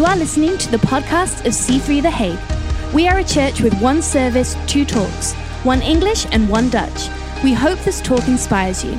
You 0.00 0.06
are 0.06 0.16
listening 0.16 0.56
to 0.56 0.70
the 0.70 0.78
podcast 0.78 1.44
of 1.44 1.52
C3 1.52 2.00
The 2.00 2.10
Hague. 2.10 2.94
We 2.94 3.06
are 3.06 3.18
a 3.18 3.22
church 3.22 3.60
with 3.60 3.78
one 3.82 4.00
service, 4.00 4.56
two 4.66 4.86
talks, 4.86 5.34
one 5.62 5.82
English 5.82 6.24
and 6.32 6.48
one 6.48 6.70
Dutch. 6.70 7.10
We 7.44 7.52
hope 7.52 7.78
this 7.80 8.00
talk 8.00 8.26
inspires 8.26 8.82
you. 8.82 8.92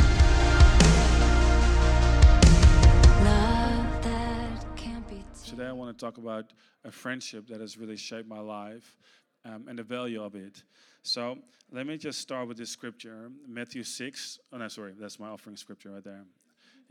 Today, 5.43 5.65
I 5.65 5.71
want 5.71 5.97
to 5.97 6.05
talk 6.05 6.19
about 6.19 6.53
a 6.85 6.91
friendship 6.91 7.47
that 7.47 7.61
has 7.61 7.79
really 7.79 7.97
shaped 7.97 8.29
my 8.29 8.39
life 8.39 8.95
um, 9.43 9.65
and 9.67 9.79
the 9.79 9.83
value 9.83 10.21
of 10.21 10.35
it. 10.35 10.61
So, 11.01 11.39
let 11.71 11.87
me 11.87 11.97
just 11.97 12.19
start 12.19 12.47
with 12.47 12.57
this 12.57 12.69
scripture 12.69 13.31
Matthew 13.47 13.81
6. 13.81 14.37
Oh, 14.53 14.57
no, 14.59 14.67
sorry, 14.67 14.93
that's 14.99 15.19
my 15.19 15.29
offering 15.29 15.55
scripture 15.55 15.89
right 15.89 16.03
there. 16.03 16.25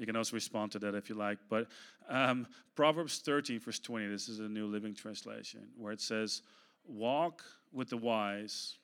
You 0.00 0.06
can 0.06 0.16
also 0.16 0.34
respond 0.34 0.72
to 0.72 0.78
that 0.78 0.94
if 0.94 1.10
you 1.10 1.14
like. 1.14 1.36
But 1.50 1.66
um, 2.08 2.46
Proverbs 2.74 3.18
13, 3.18 3.60
verse 3.60 3.78
20, 3.78 4.08
this 4.08 4.30
is 4.30 4.40
a 4.40 4.48
New 4.48 4.66
Living 4.66 4.94
Translation, 4.94 5.60
where 5.76 5.92
it 5.92 6.00
says, 6.00 6.40
Walk 6.86 7.44
with 7.70 7.90
the 7.90 7.98
wise 7.98 8.78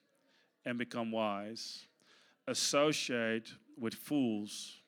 and 0.67 0.77
become 0.77 1.11
wise, 1.11 1.87
associate 2.47 3.49
with 3.79 3.95
fools 3.95 4.83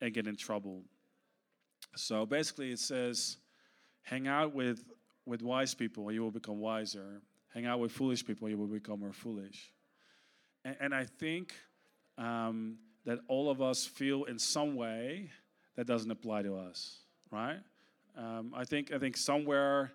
and 0.00 0.14
get 0.14 0.26
in 0.26 0.34
trouble. 0.34 0.80
So 1.94 2.24
basically, 2.24 2.72
it 2.72 2.78
says, 2.78 3.36
hang 4.02 4.28
out 4.28 4.54
with, 4.54 4.82
with 5.26 5.42
wise 5.42 5.74
people, 5.74 6.10
you 6.10 6.22
will 6.22 6.30
become 6.30 6.58
wiser. 6.58 7.20
Hang 7.52 7.66
out 7.66 7.80
with 7.80 7.92
foolish 7.92 8.24
people, 8.24 8.48
you 8.48 8.56
will 8.56 8.66
become 8.66 9.00
more 9.00 9.12
foolish. 9.12 9.72
And, 10.64 10.76
and 10.80 10.94
I 10.94 11.04
think 11.04 11.54
um, 12.16 12.78
that 13.04 13.18
all 13.28 13.50
of 13.50 13.60
us 13.60 13.84
feel 13.84 14.24
in 14.24 14.38
some 14.38 14.74
way 14.74 15.30
that 15.76 15.86
doesn't 15.86 16.10
apply 16.10 16.42
to 16.42 16.56
us, 16.56 16.98
right? 17.30 17.58
Um, 18.16 18.52
I 18.56 18.64
think 18.64 18.92
I 18.92 18.98
think 18.98 19.16
somewhere 19.16 19.92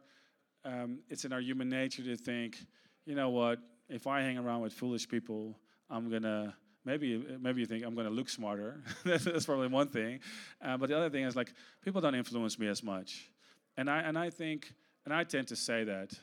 um, 0.64 1.00
it's 1.10 1.26
in 1.26 1.34
our 1.34 1.42
human 1.42 1.70
nature 1.70 2.04
to 2.04 2.16
think, 2.16 2.58
you 3.06 3.16
know 3.16 3.30
what? 3.30 3.60
If 3.90 4.08
I 4.08 4.22
hang 4.22 4.38
around 4.38 4.62
with 4.62 4.74
foolish 4.74 5.08
people, 5.08 5.58
I'm 5.90 6.10
gonna 6.10 6.56
maybe 6.86 7.26
maybe 7.40 7.62
you 7.62 7.66
think 7.66 7.84
I'm 7.84 7.96
gonna 7.96 8.10
look 8.10 8.30
smarter. 8.30 8.82
That's 9.06 9.46
probably 9.46 9.68
one 9.68 9.88
thing. 9.88 10.20
Uh, 10.64 10.78
but 10.78 10.90
the 10.90 10.98
other 10.98 11.10
thing 11.10 11.24
is 11.24 11.36
like 11.36 11.52
people 11.84 12.00
don't 12.00 12.16
influence 12.16 12.58
me 12.60 12.68
as 12.68 12.84
much, 12.84 13.30
and 13.76 13.90
I 13.90 14.02
and 14.02 14.18
I 14.18 14.30
think 14.30 14.72
and 15.06 15.14
I 15.14 15.24
tend 15.24 15.48
to 15.48 15.56
say 15.56 15.84
that 15.84 16.14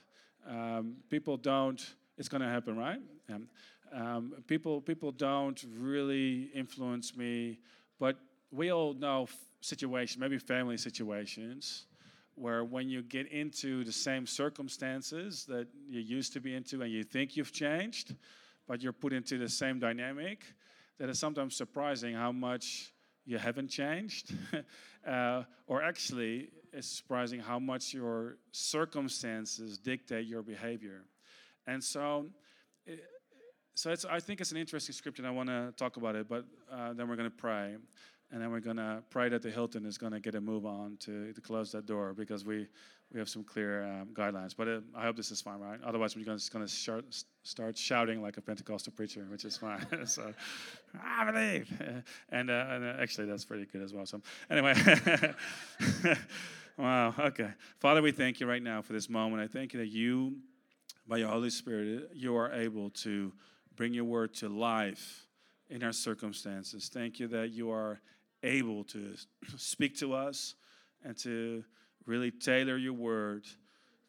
um, 0.49 0.97
people 1.11 1.37
don't. 1.37 1.85
It's 2.17 2.29
gonna 2.29 2.49
happen, 2.49 2.77
right? 2.77 3.01
Um, 3.93 4.35
people 4.47 4.81
people 4.81 5.13
don't 5.13 5.63
really 5.77 6.51
influence 6.55 7.17
me, 7.17 7.59
but 7.99 8.17
we 8.51 8.73
all 8.73 8.95
know 8.95 9.27
situations, 9.61 10.19
maybe 10.19 10.39
family 10.39 10.77
situations, 10.77 11.87
where 12.35 12.65
when 12.65 12.89
you 12.89 13.03
get 13.03 13.27
into 13.33 13.85
the 13.85 13.93
same 13.93 14.27
circumstances 14.27 15.45
that 15.47 15.67
you 15.89 16.01
used 16.01 16.33
to 16.33 16.41
be 16.41 16.55
into 16.55 16.83
and 16.83 16.93
you 16.93 17.03
think 17.03 17.37
you've 17.37 17.53
changed, 17.53 18.15
but 18.67 18.83
you're 18.83 18.93
put 18.93 19.13
into 19.13 19.39
the 19.39 19.49
same 19.49 19.79
dynamic, 19.79 20.45
that 20.99 21.09
is 21.09 21.19
sometimes 21.19 21.57
surprising 21.57 22.15
how 22.15 22.33
much 22.33 22.93
you 23.25 23.39
haven't 23.39 23.69
changed. 23.69 24.35
uh, 25.07 25.43
or 25.67 25.83
actually, 25.83 26.51
it's 26.73 26.89
surprising 26.89 27.41
how 27.41 27.59
much 27.59 27.93
your 27.93 28.37
circumstances 28.53 29.79
dictate 29.79 30.27
your 30.27 30.43
behavior. 30.43 31.05
And 31.67 31.83
so, 31.83 32.27
eh, 32.87 32.93
so 33.75 33.91
it's, 33.91 34.05
I 34.05 34.21
think 34.21 34.41
it's 34.41 34.51
an 34.51 34.57
interesting 34.57 34.93
scripture, 34.93 35.23
and 35.23 35.29
I 35.29 35.31
want 35.31 35.49
to 35.49 35.73
talk 35.77 35.97
about 35.97 36.17
it, 36.17 36.29
but 36.29 36.45
uh, 36.73 36.93
then 36.95 37.09
we're 37.09 37.17
going 37.17 37.31
to 37.31 37.37
pray 37.37 37.77
and 38.31 38.43
then 38.43 38.51
we're 38.51 38.61
gonna 38.61 39.03
pray 39.11 39.29
that 39.29 39.43
the 39.43 39.51
Hilton 39.51 39.87
is 39.87 39.99
gonna 39.99 40.21
get 40.21 40.35
a 40.35 40.41
move 40.41 40.67
on 40.67 40.97
to, 41.01 41.33
to 41.33 41.41
close 41.41 41.73
that 41.73 41.87
door 41.87 42.15
because 42.15 42.45
we 42.45 42.67
we 43.13 43.19
have 43.19 43.29
some 43.29 43.43
clear 43.43 43.85
um, 43.85 44.09
guidelines. 44.13 44.55
But 44.57 44.69
uh, 44.69 44.81
I 44.95 45.05
hope 45.05 45.17
this 45.17 45.31
is 45.31 45.41
fine, 45.41 45.61
right? 45.61 45.81
Otherwise, 45.83 46.15
we're 46.15 46.25
gonna, 46.25 46.39
gonna 46.53 46.69
start, 46.69 47.07
start 47.43 47.77
shouting 47.77 48.21
like 48.21 48.37
a 48.37 48.43
Pentecostal 48.43 48.93
preacher, 48.95 49.27
which 49.31 49.45
is 49.45 49.57
fine. 49.57 49.87
so 50.07 50.35
I 51.03 51.31
believe, 51.31 51.71
and, 52.29 52.51
uh, 52.51 52.67
and 52.69 52.85
uh, 52.85 52.95
actually 53.01 53.27
that's 53.27 53.45
pretty 53.45 53.65
good 53.65 53.83
as 53.83 53.95
well. 53.95 54.05
So 54.05 54.21
anyway. 54.51 54.75
wow. 56.79 57.15
Okay. 57.19 57.51
Father, 57.79 58.03
we 58.03 58.13
thank 58.13 58.41
you 58.41 58.47
right 58.47 58.63
now 58.63 58.83
for 58.83 58.93
this 58.93 59.09
moment. 59.09 59.43
I 59.43 59.47
thank 59.47 59.73
you 59.73 59.81
that 59.81 59.89
you, 59.89 60.37
by 61.07 61.17
your 61.17 61.29
Holy 61.29 61.51
Spirit, 61.51 62.11
you 62.13 62.37
are 62.37 62.53
able 62.53 62.91
to 62.91 63.33
bring 63.75 63.95
your 63.95 64.05
word 64.05 64.35
to 64.35 64.51
life 64.51 65.27
in 65.71 65.83
our 65.83 65.93
circumstances. 65.93 66.91
Thank 66.93 67.21
you 67.21 67.29
that 67.29 67.51
you 67.51 67.71
are 67.71 68.01
able 68.43 68.85
to 68.85 69.15
speak 69.57 69.97
to 69.99 70.15
us 70.15 70.55
and 71.05 71.17
to 71.19 71.65
really 72.07 72.31
tailor 72.31 72.77
your 72.77 72.93
word 72.93 73.45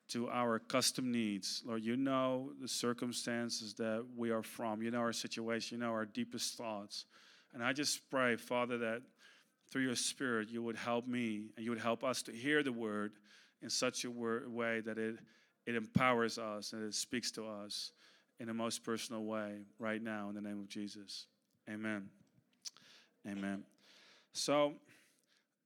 to 0.10 0.28
our 0.30 0.58
custom 0.58 1.12
needs. 1.12 1.62
Lord, 1.66 1.84
you 1.84 1.96
know 1.96 2.52
the 2.62 2.68
circumstances 2.68 3.76
that 3.76 4.04
we 4.16 4.32
are 4.32 4.42
from, 4.42 4.82
you 4.82 4.92
know 4.92 5.00
our 5.00 5.14
situation, 5.14 5.78
you 5.78 5.84
know 5.84 5.92
our 5.92 6.06
deepest 6.06 6.58
thoughts. 6.58 7.06
And 7.54 7.64
I 7.64 7.74
just 7.74 8.10
pray, 8.10 8.36
Father, 8.36 8.78
that 8.80 9.02
through 9.72 9.84
your 9.84 9.96
Spirit, 9.96 10.50
you 10.50 10.64
would 10.64 10.76
help 10.76 11.08
me 11.08 11.50
and 11.56 11.64
you 11.64 11.72
would 11.72 11.80
help 11.80 12.04
us 12.04 12.24
to 12.24 12.32
hear 12.32 12.64
the 12.64 12.72
word 12.72 13.14
in 13.62 13.70
such 13.70 14.04
a 14.04 14.10
way 14.10 14.82
that 14.82 14.98
it, 14.98 15.18
it 15.66 15.76
empowers 15.76 16.38
us 16.38 16.74
and 16.74 16.84
it 16.84 16.94
speaks 16.96 17.32
to 17.32 17.46
us 17.46 17.92
in 18.40 18.48
the 18.48 18.54
most 18.54 18.84
personal 18.84 19.24
way 19.24 19.60
right 19.78 20.02
now 20.02 20.30
in 20.30 20.36
the 20.36 20.42
name 20.42 20.60
of 20.60 20.70
Jesus. 20.70 21.28
Amen. 21.70 22.10
Amen. 23.28 23.64
So, 24.34 24.74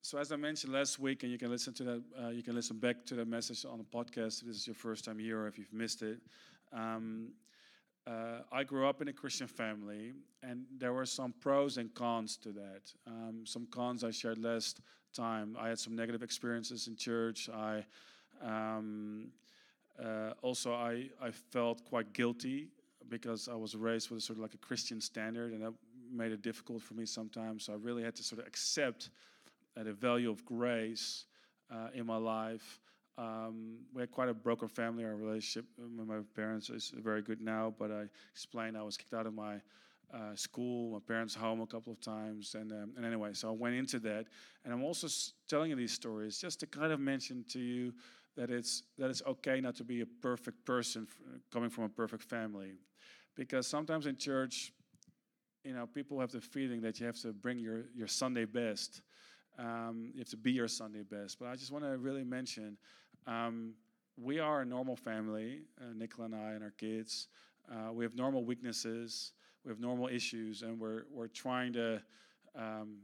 so 0.02 0.18
as 0.18 0.32
I 0.32 0.36
mentioned 0.36 0.74
last 0.74 1.00
week, 1.00 1.24
and 1.24 1.32
you 1.32 1.38
can 1.38 1.50
listen 1.50 1.74
to 1.76 1.84
that, 1.84 2.04
uh, 2.22 2.30
you 2.30 2.44
can 2.44 2.56
listen 2.56 2.78
back 2.78 3.06
to 3.08 3.16
the 3.16 3.26
message 3.26 3.66
on 3.66 3.78
the 3.78 3.84
podcast 3.84 4.42
if 4.42 4.48
this 4.48 4.58
is 4.58 4.68
your 4.68 4.76
first 4.76 5.06
time 5.06 5.20
here 5.20 5.42
or 5.42 5.48
if 5.48 5.58
you've 5.58 5.74
missed 5.74 6.02
it. 6.02 6.20
Um, 6.72 7.34
uh, 8.06 8.40
I 8.52 8.64
grew 8.64 8.88
up 8.88 9.02
in 9.02 9.08
a 9.08 9.14
Christian 9.14 9.48
family, 9.48 10.14
and 10.42 10.66
there 10.78 10.92
were 10.92 11.06
some 11.06 11.34
pros 11.40 11.78
and 11.78 11.94
cons 11.94 12.36
to 12.38 12.52
that. 12.52 12.94
Um, 13.08 13.44
some 13.46 13.66
cons 13.68 14.04
I 14.04 14.12
shared 14.12 14.38
last 14.38 14.82
time. 15.14 15.56
I 15.60 15.70
had 15.70 15.80
some 15.80 15.96
negative 15.96 16.22
experiences 16.22 16.88
in 16.88 16.98
church. 16.98 17.50
I 17.50 17.86
um, 18.42 19.28
uh, 20.04 20.32
also 20.42 20.74
I 20.74 21.10
I 21.22 21.32
felt 21.32 21.86
quite 21.86 22.12
guilty 22.14 22.68
because 23.10 23.48
I 23.48 23.56
was 23.56 23.76
raised 23.76 24.10
with 24.10 24.20
a 24.20 24.22
sort 24.22 24.38
of 24.38 24.42
like 24.42 24.54
a 24.54 24.58
Christian 24.58 25.00
standard, 25.00 25.54
and 25.54 25.62
that 25.62 25.74
made 26.14 26.32
it 26.32 26.42
difficult 26.42 26.82
for 26.82 26.94
me 26.94 27.06
sometimes. 27.06 27.66
So 27.66 27.74
I 27.74 27.78
really 27.78 28.04
had 28.04 28.16
to 28.16 28.24
sort 28.24 28.42
of 28.42 28.48
accept 28.48 29.10
uh, 29.78 29.84
the 29.84 29.94
value 29.94 30.30
of 30.30 30.46
grace 30.46 31.26
uh, 31.72 31.88
in 31.94 32.06
my 32.06 32.18
life. 32.18 32.80
Um, 33.18 33.78
we 33.94 34.02
had 34.02 34.12
quite 34.12 34.30
a 34.30 34.34
broken 34.34 34.68
family. 34.68 35.04
Our 35.04 35.16
relationship 35.16 35.66
with 35.78 36.08
my 36.08 36.20
parents 36.36 36.70
is 36.70 36.94
very 36.96 37.22
good 37.22 37.42
now, 37.42 37.74
but 37.78 37.92
I 37.92 38.04
explained 38.32 38.78
I 38.78 38.84
was 38.84 38.98
kicked 38.98 39.14
out 39.14 39.28
of 39.28 39.34
my 39.34 39.56
uh, 40.14 40.36
school, 40.36 40.92
my 40.92 41.00
parents' 41.00 41.34
home 41.34 41.62
a 41.62 41.66
couple 41.68 41.92
of 41.92 42.00
times, 42.00 42.56
and 42.56 42.72
um, 42.72 42.94
and 42.96 43.06
anyway, 43.06 43.34
so 43.34 43.50
I 43.50 43.52
went 43.52 43.76
into 43.76 44.00
that, 44.00 44.28
and 44.64 44.74
I'm 44.74 44.84
also 44.84 45.08
telling 45.48 45.72
you 45.72 45.76
these 45.76 45.92
stories 45.92 46.38
just 46.38 46.60
to 46.60 46.68
kind 46.68 46.92
of 46.92 47.00
mention 47.00 47.44
to 47.50 47.60
you 47.60 47.94
that 48.36 48.52
it's 48.52 48.84
that 49.00 49.10
it's 49.10 49.24
okay 49.26 49.60
not 49.60 49.76
to 49.76 49.84
be 49.84 50.02
a 50.02 50.06
perfect 50.06 50.66
person 50.66 51.08
coming 51.52 51.70
from 51.70 51.86
a 51.86 51.90
perfect 51.90 52.24
family, 52.24 52.74
because 53.36 53.66
sometimes 53.66 54.06
in 54.06 54.16
church 54.16 54.72
you 55.64 55.74
know, 55.74 55.86
people 55.86 56.20
have 56.20 56.32
the 56.32 56.42
feeling 56.42 56.82
that 56.82 57.00
you 57.00 57.06
have 57.06 57.20
to 57.22 57.32
bring 57.32 57.58
your, 57.60 57.86
your 57.96 58.08
Sunday 58.08 58.46
best. 58.46 59.02
Um, 59.58 60.12
you 60.14 60.20
have 60.20 60.30
to 60.30 60.38
be 60.38 60.52
your 60.52 60.68
Sunday 60.68 61.04
best. 61.04 61.40
But 61.40 61.48
I 61.48 61.56
just 61.56 61.72
want 61.72 61.86
to 61.86 61.98
really 61.98 62.24
mention 62.24 62.78
um, 63.28 63.74
we 64.18 64.40
are 64.40 64.62
a 64.62 64.66
normal 64.66 64.96
family, 64.96 65.62
uh, 65.80 65.94
Nicola 65.96 66.26
and 66.26 66.36
I 66.36 66.52
and 66.52 66.64
our 66.64 66.72
kids. 66.72 67.28
Uh, 67.72 67.94
we 67.94 68.04
have 68.04 68.16
normal 68.16 68.44
weaknesses, 68.44 69.32
we 69.64 69.70
have 69.70 69.80
normal 69.80 70.08
issues, 70.10 70.64
and 70.64 70.80
we're, 70.80 71.04
we're 71.12 71.28
trying 71.28 71.72
to 71.74 72.02
um, 72.56 72.98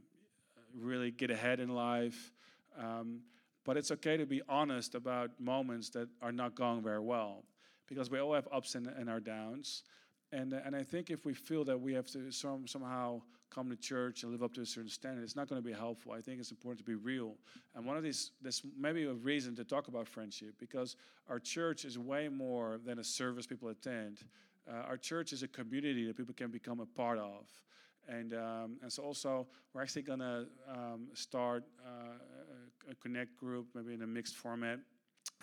really 0.78 1.10
get 1.10 1.30
ahead 1.30 1.60
in 1.60 1.70
life. 1.70 2.32
Um, 2.78 3.20
but 3.64 3.76
it's 3.76 3.90
okay 3.90 4.16
to 4.16 4.26
be 4.26 4.42
honest 4.48 4.94
about 4.94 5.30
moments 5.40 5.88
that 5.90 6.08
are 6.20 6.32
not 6.32 6.54
going 6.54 6.82
very 6.82 7.00
well 7.00 7.44
because 7.88 8.10
we 8.10 8.18
all 8.18 8.34
have 8.34 8.46
ups 8.52 8.74
and, 8.74 8.86
and 8.86 9.08
our 9.08 9.20
downs. 9.20 9.82
And, 10.32 10.52
and 10.52 10.76
I 10.76 10.82
think 10.82 11.10
if 11.10 11.24
we 11.24 11.34
feel 11.34 11.64
that 11.64 11.80
we 11.80 11.92
have 11.94 12.06
to 12.08 12.30
some, 12.30 12.66
somehow 12.66 13.20
come 13.50 13.68
to 13.68 13.76
church 13.76 14.22
and 14.22 14.30
live 14.30 14.44
up 14.44 14.54
to 14.54 14.60
a 14.60 14.66
certain 14.66 14.88
standard, 14.90 15.24
it's 15.24 15.34
not 15.34 15.48
going 15.48 15.60
to 15.60 15.66
be 15.66 15.74
helpful. 15.74 16.12
I 16.12 16.20
think 16.20 16.38
it's 16.38 16.52
important 16.52 16.78
to 16.78 16.84
be 16.84 16.94
real. 16.94 17.34
And 17.74 17.84
one 17.84 17.96
of 17.96 18.04
these, 18.04 18.30
this 18.40 18.62
maybe 18.78 19.04
a 19.04 19.12
reason 19.12 19.56
to 19.56 19.64
talk 19.64 19.88
about 19.88 20.06
friendship 20.06 20.54
because 20.58 20.94
our 21.28 21.40
church 21.40 21.84
is 21.84 21.98
way 21.98 22.28
more 22.28 22.78
than 22.84 23.00
a 23.00 23.04
service 23.04 23.46
people 23.46 23.68
attend. 23.68 24.18
Uh, 24.70 24.82
our 24.88 24.96
church 24.96 25.32
is 25.32 25.42
a 25.42 25.48
community 25.48 26.06
that 26.06 26.16
people 26.16 26.34
can 26.34 26.50
become 26.50 26.78
a 26.78 26.86
part 26.86 27.18
of. 27.18 27.46
And, 28.08 28.34
um, 28.34 28.78
and 28.82 28.92
so 28.92 29.02
also, 29.02 29.46
we're 29.72 29.82
actually 29.82 30.02
going 30.02 30.20
to 30.20 30.46
um, 30.68 31.08
start 31.14 31.64
uh, 31.84 32.90
a 32.90 32.94
connect 32.96 33.36
group, 33.36 33.66
maybe 33.74 33.94
in 33.94 34.02
a 34.02 34.06
mixed 34.06 34.36
format, 34.36 34.78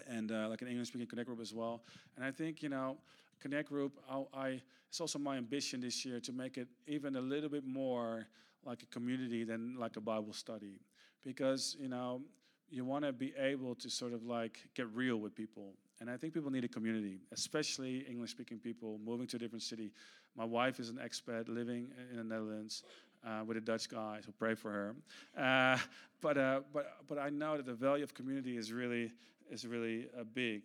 and 0.07 0.31
uh, 0.31 0.47
like 0.49 0.61
an 0.61 0.67
English 0.67 0.89
speaking 0.89 1.07
connect 1.07 1.27
group 1.27 1.41
as 1.41 1.53
well. 1.53 1.83
And 2.15 2.25
I 2.25 2.31
think, 2.31 2.61
you 2.61 2.69
know, 2.69 2.97
Connect 3.39 3.69
Group, 3.69 3.99
I, 4.33 4.61
it's 4.89 5.01
also 5.01 5.19
my 5.19 5.37
ambition 5.37 5.81
this 5.81 6.05
year 6.05 6.19
to 6.19 6.31
make 6.31 6.57
it 6.57 6.67
even 6.87 7.15
a 7.15 7.21
little 7.21 7.49
bit 7.49 7.65
more 7.65 8.27
like 8.65 8.83
a 8.83 8.85
community 8.87 9.43
than 9.43 9.75
like 9.77 9.97
a 9.97 10.01
Bible 10.01 10.33
study. 10.33 10.79
Because, 11.23 11.75
you 11.79 11.89
know, 11.89 12.21
you 12.69 12.83
want 12.83 13.05
to 13.05 13.13
be 13.13 13.33
able 13.37 13.75
to 13.75 13.89
sort 13.89 14.13
of 14.13 14.23
like 14.23 14.59
get 14.75 14.87
real 14.93 15.17
with 15.17 15.35
people. 15.35 15.73
And 15.99 16.09
I 16.09 16.17
think 16.17 16.33
people 16.33 16.51
need 16.51 16.63
a 16.63 16.67
community, 16.67 17.19
especially 17.31 17.99
English 18.09 18.31
speaking 18.31 18.59
people 18.59 18.99
moving 19.03 19.27
to 19.27 19.37
a 19.37 19.39
different 19.39 19.63
city. 19.63 19.91
My 20.35 20.45
wife 20.45 20.79
is 20.79 20.89
an 20.89 20.99
expat 21.03 21.47
living 21.47 21.87
in 22.11 22.17
the 22.17 22.23
Netherlands 22.23 22.83
uh, 23.25 23.43
with 23.45 23.57
a 23.57 23.61
Dutch 23.61 23.89
guy, 23.89 24.19
so 24.23 24.31
pray 24.37 24.53
for 24.53 24.71
her. 24.71 24.95
Uh, 25.35 25.77
but, 26.21 26.37
uh, 26.37 26.61
but, 26.71 26.97
but 27.07 27.17
I 27.17 27.29
know 27.29 27.57
that 27.57 27.65
the 27.65 27.73
value 27.73 28.03
of 28.03 28.13
community 28.13 28.57
is 28.57 28.71
really, 28.71 29.11
is 29.49 29.65
really 29.65 30.07
uh, 30.17 30.23
big. 30.23 30.63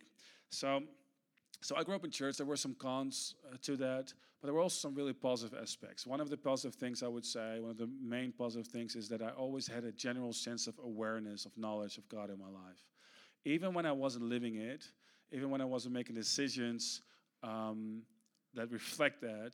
So, 0.49 0.83
so 1.63 1.75
I 1.77 1.83
grew 1.83 1.95
up 1.95 2.03
in 2.03 2.11
church. 2.11 2.37
There 2.37 2.45
were 2.45 2.57
some 2.57 2.75
cons 2.75 3.35
uh, 3.51 3.55
to 3.61 3.77
that, 3.77 4.13
but 4.41 4.47
there 4.47 4.53
were 4.53 4.59
also 4.59 4.87
some 4.87 4.93
really 4.93 5.13
positive 5.13 5.57
aspects. 5.59 6.05
One 6.05 6.19
of 6.19 6.29
the 6.29 6.37
positive 6.37 6.75
things 6.75 7.01
I 7.01 7.07
would 7.07 7.25
say, 7.25 7.59
one 7.59 7.71
of 7.71 7.77
the 7.77 7.89
main 8.01 8.33
positive 8.33 8.67
things, 8.67 8.95
is 8.95 9.07
that 9.09 9.21
I 9.21 9.29
always 9.29 9.65
had 9.65 9.85
a 9.85 9.91
general 9.93 10.33
sense 10.33 10.67
of 10.67 10.77
awareness, 10.83 11.45
of 11.45 11.57
knowledge 11.57 11.97
of 11.97 12.07
God 12.09 12.29
in 12.29 12.37
my 12.37 12.47
life. 12.47 12.83
Even 13.45 13.73
when 13.73 13.85
I 13.85 13.93
wasn't 13.93 14.25
living 14.25 14.55
it, 14.55 14.83
even 15.31 15.49
when 15.49 15.61
I 15.61 15.65
wasn't 15.65 15.93
making 15.93 16.15
decisions 16.15 17.01
um, 17.43 18.03
that 18.53 18.71
reflect 18.71 19.21
that, 19.21 19.53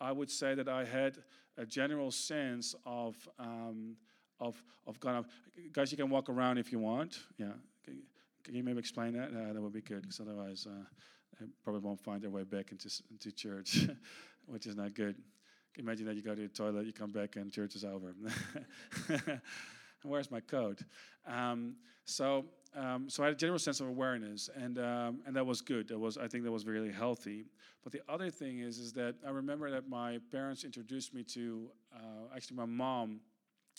I 0.00 0.10
would 0.10 0.30
say 0.30 0.54
that 0.54 0.68
I 0.68 0.84
had 0.84 1.18
a 1.58 1.66
general 1.66 2.10
sense 2.10 2.74
of 2.86 3.16
um, 3.38 3.96
of 4.40 4.60
of 4.86 4.98
kind 5.00 5.18
of 5.18 5.26
guys. 5.72 5.92
You 5.92 5.98
can 5.98 6.10
walk 6.10 6.28
around 6.28 6.58
if 6.58 6.72
you 6.72 6.78
want. 6.78 7.20
Yeah, 7.38 7.52
can, 8.42 8.54
you 8.54 8.64
maybe 8.64 8.78
explain 8.78 9.12
that? 9.12 9.28
Uh, 9.28 9.52
that 9.52 9.60
would 9.60 9.72
be 9.72 9.82
good, 9.82 10.02
because 10.02 10.18
otherwise. 10.18 10.66
Uh, 10.68 10.84
they 11.42 11.48
probably 11.64 11.80
won't 11.82 12.00
find 12.00 12.22
their 12.22 12.30
way 12.30 12.44
back 12.44 12.72
into, 12.72 12.88
into 13.10 13.32
church, 13.32 13.88
which 14.46 14.66
is 14.66 14.76
not 14.76 14.94
good. 14.94 15.16
Imagine 15.78 16.06
that 16.06 16.16
you 16.16 16.22
go 16.22 16.34
to 16.34 16.42
the 16.42 16.48
toilet, 16.48 16.86
you 16.86 16.92
come 16.92 17.10
back, 17.10 17.36
and 17.36 17.50
church 17.50 17.74
is 17.74 17.84
over. 17.84 18.14
Where's 20.02 20.30
my 20.30 20.40
coat? 20.40 20.80
Um, 21.26 21.76
so, 22.04 22.44
um, 22.76 23.08
so 23.08 23.22
I 23.22 23.26
had 23.26 23.34
a 23.34 23.38
general 23.38 23.58
sense 23.58 23.80
of 23.80 23.88
awareness, 23.88 24.50
and 24.54 24.78
um, 24.78 25.20
and 25.26 25.34
that 25.34 25.46
was 25.46 25.60
good. 25.60 25.88
That 25.88 25.98
was, 25.98 26.18
I 26.18 26.28
think, 26.28 26.44
that 26.44 26.50
was 26.50 26.66
really 26.66 26.90
healthy. 26.90 27.46
But 27.82 27.92
the 27.92 28.02
other 28.08 28.30
thing 28.30 28.58
is, 28.58 28.78
is 28.78 28.92
that 28.94 29.14
I 29.26 29.30
remember 29.30 29.70
that 29.70 29.88
my 29.88 30.18
parents 30.30 30.64
introduced 30.64 31.14
me 31.14 31.22
to, 31.24 31.68
uh, 31.94 32.34
actually, 32.34 32.56
my 32.56 32.66
mom. 32.66 33.20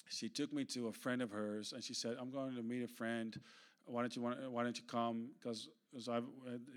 She 0.09 0.27
took 0.27 0.51
me 0.51 0.65
to 0.65 0.87
a 0.87 0.91
friend 0.91 1.21
of 1.21 1.29
hers, 1.29 1.73
and 1.73 1.83
she 1.83 1.93
said, 1.93 2.17
"I'm 2.19 2.31
going 2.31 2.55
to 2.55 2.63
meet 2.63 2.83
a 2.83 2.87
friend. 2.87 3.39
Why 3.85 4.01
don't 4.01 4.15
you 4.15 4.21
want, 4.21 4.51
Why 4.51 4.63
don't 4.63 4.77
you 4.77 4.85
come? 4.87 5.29
Because 5.39 5.69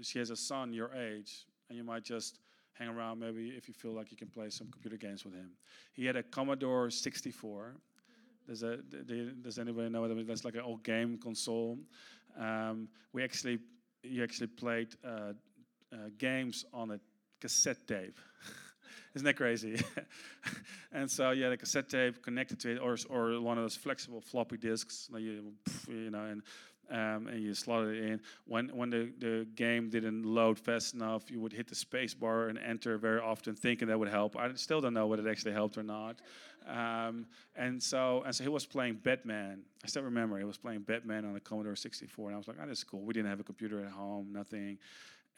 she 0.02 0.18
has 0.18 0.30
a 0.30 0.36
son 0.36 0.72
your 0.72 0.94
age, 0.94 1.46
and 1.68 1.76
you 1.76 1.84
might 1.84 2.04
just 2.04 2.38
hang 2.74 2.88
around 2.88 3.18
maybe 3.18 3.48
if 3.56 3.68
you 3.68 3.74
feel 3.74 3.92
like 3.92 4.10
you 4.10 4.16
can 4.16 4.28
play 4.28 4.50
some 4.50 4.68
computer 4.68 4.96
games 4.96 5.24
with 5.24 5.34
him. 5.34 5.50
He 5.92 6.04
had 6.04 6.16
a 6.16 6.22
Commodore 6.22 6.90
64. 6.90 7.74
Does, 8.46 8.62
does 9.42 9.58
anybody 9.58 9.88
know 9.88 10.02
what? 10.02 10.26
That's 10.26 10.44
like 10.44 10.54
an 10.54 10.60
old 10.60 10.84
game 10.84 11.18
console. 11.18 11.78
Um, 12.38 12.88
we 13.12 13.24
actually, 13.24 13.58
you 14.02 14.22
actually 14.22 14.48
played 14.48 14.88
uh, 15.04 15.32
uh, 15.92 15.96
games 16.18 16.64
on 16.72 16.92
a 16.92 17.00
cassette 17.40 17.88
tape. 17.88 18.18
Isn't 19.14 19.24
that 19.24 19.36
crazy? 19.36 19.80
and 20.92 21.10
so 21.10 21.30
you 21.30 21.44
had 21.44 21.52
a 21.52 21.56
cassette 21.56 21.88
tape 21.88 22.22
connected 22.22 22.60
to 22.60 22.72
it, 22.72 22.78
or, 22.78 22.96
or 23.08 23.40
one 23.40 23.56
of 23.56 23.64
those 23.64 23.74
flexible 23.74 24.20
floppy 24.20 24.58
disks, 24.58 25.08
you, 25.16 25.52
you 25.88 26.10
know, 26.10 26.24
and 26.24 26.42
um, 26.90 27.26
and 27.28 27.42
you 27.42 27.54
slot 27.54 27.84
it 27.84 28.02
in. 28.02 28.20
When 28.46 28.68
when 28.68 28.90
the, 28.90 29.12
the 29.18 29.46
game 29.54 29.90
didn't 29.90 30.24
load 30.24 30.58
fast 30.58 30.94
enough, 30.94 31.30
you 31.30 31.40
would 31.40 31.52
hit 31.52 31.68
the 31.68 31.74
space 31.74 32.14
bar 32.14 32.48
and 32.48 32.58
enter 32.58 32.98
very 32.98 33.20
often, 33.20 33.54
thinking 33.54 33.88
that 33.88 33.98
would 33.98 34.08
help. 34.08 34.36
I 34.36 34.52
still 34.54 34.80
don't 34.80 34.94
know 34.94 35.06
whether 35.06 35.26
it 35.26 35.30
actually 35.30 35.52
helped 35.52 35.76
or 35.78 35.82
not. 35.82 36.16
Um, 36.66 37.26
and 37.54 37.80
so 37.82 38.22
and 38.24 38.34
so 38.34 38.42
he 38.42 38.48
was 38.48 38.66
playing 38.66 38.94
Batman. 39.02 39.60
I 39.84 39.88
still 39.88 40.02
remember 40.02 40.38
he 40.38 40.44
was 40.44 40.58
playing 40.58 40.80
Batman 40.80 41.24
on 41.24 41.34
the 41.34 41.40
Commodore 41.40 41.76
64, 41.76 42.28
and 42.28 42.34
I 42.34 42.38
was 42.38 42.48
like, 42.48 42.56
"Oh, 42.60 42.66
that's 42.66 42.84
cool." 42.84 43.02
We 43.02 43.14
didn't 43.14 43.30
have 43.30 43.40
a 43.40 43.44
computer 43.44 43.84
at 43.84 43.90
home, 43.90 44.28
nothing. 44.32 44.78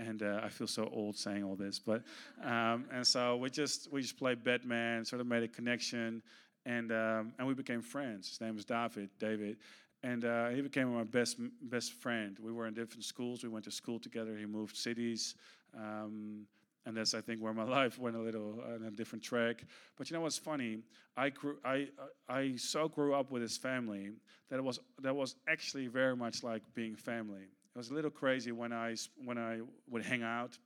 And 0.00 0.22
uh, 0.22 0.40
I 0.44 0.48
feel 0.48 0.68
so 0.68 0.88
old 0.92 1.16
saying 1.16 1.42
all 1.42 1.56
this, 1.56 1.80
but 1.80 2.02
um, 2.44 2.84
and 2.92 3.04
so 3.04 3.36
we 3.36 3.50
just 3.50 3.92
we 3.92 4.00
just 4.00 4.16
played 4.16 4.44
Batman, 4.44 5.04
sort 5.04 5.20
of 5.20 5.26
made 5.26 5.42
a 5.42 5.48
connection, 5.48 6.22
and 6.64 6.92
um, 6.92 7.32
and 7.38 7.48
we 7.48 7.54
became 7.54 7.82
friends. 7.82 8.28
His 8.28 8.40
name 8.40 8.54
was 8.54 8.64
David. 8.64 9.10
David, 9.18 9.56
and 10.02 10.24
uh, 10.24 10.48
he 10.48 10.60
became 10.60 10.92
my 10.94 11.04
best 11.04 11.36
best 11.62 11.92
friend. 11.94 12.36
We 12.40 12.52
were 12.52 12.66
in 12.66 12.74
different 12.74 13.04
schools. 13.04 13.42
We 13.42 13.48
went 13.48 13.64
to 13.64 13.70
school 13.70 13.98
together. 13.98 14.36
He 14.36 14.46
moved 14.46 14.76
cities, 14.76 15.34
um, 15.76 16.46
and 16.86 16.96
that's 16.96 17.14
I 17.14 17.20
think 17.20 17.40
where 17.40 17.52
my 17.52 17.64
life 17.78 17.98
went 17.98 18.16
a 18.16 18.20
little 18.20 18.62
on 18.66 18.84
a 18.86 18.90
different 18.90 19.24
track. 19.24 19.64
But 19.96 20.10
you 20.10 20.14
know 20.14 20.22
what's 20.22 20.38
funny? 20.38 20.78
I 21.16 21.30
grew 21.30 21.56
I 21.64 21.88
I 22.28 22.54
so 22.56 22.88
grew 22.88 23.14
up 23.14 23.30
with 23.30 23.42
his 23.42 23.56
family 23.56 24.10
that 24.50 24.58
it 24.58 24.64
was 24.64 24.78
that 25.02 25.14
was 25.14 25.34
actually 25.48 25.88
very 25.88 26.16
much 26.16 26.42
like 26.42 26.62
being 26.74 26.94
family. 26.94 27.42
It 27.42 27.78
was 27.78 27.90
a 27.90 27.94
little 27.94 28.10
crazy 28.10 28.52
when 28.52 28.72
I 28.72 28.94
when 29.24 29.38
I 29.38 29.60
would 29.90 30.04
hang 30.04 30.22
out. 30.22 30.56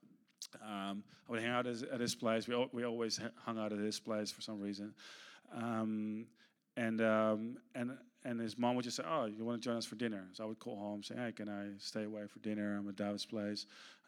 Um, 0.63 1.05
I 1.29 1.33
would 1.33 1.41
hang 1.41 1.51
out 1.51 1.67
at 1.67 2.01
his 2.01 2.15
place. 2.15 2.49
We 2.49 2.69
we 2.73 2.85
always 2.85 3.19
hung 3.45 3.59
out 3.59 3.73
at 3.73 3.79
his 3.79 3.99
place 3.99 4.31
for 4.31 4.43
some 4.43 4.61
reason. 4.61 4.93
Um, 5.55 6.27
and 6.77 7.01
um, 7.01 7.57
and 7.75 7.93
and 8.25 8.41
his 8.41 8.57
mom 8.57 8.77
would 8.77 8.85
just 8.85 8.97
say, 8.97 9.05
"Oh, 9.07 9.27
you 9.27 9.45
want 9.45 9.63
to 9.63 9.69
join 9.69 9.77
us 9.77 9.85
for 9.85 9.97
dinner?" 9.97 10.29
So 10.33 10.45
I 10.45 10.47
would 10.47 10.59
call 10.59 10.77
home, 10.77 11.03
say, 11.03 11.15
"Hey, 11.17 11.33
can 11.33 11.49
I 11.49 11.69
stay 11.79 12.05
away 12.05 12.27
for 12.27 12.39
dinner? 12.41 12.77
I'm 12.79 12.89
at 12.89 12.97
David's 12.97 13.27
place." 13.27 13.67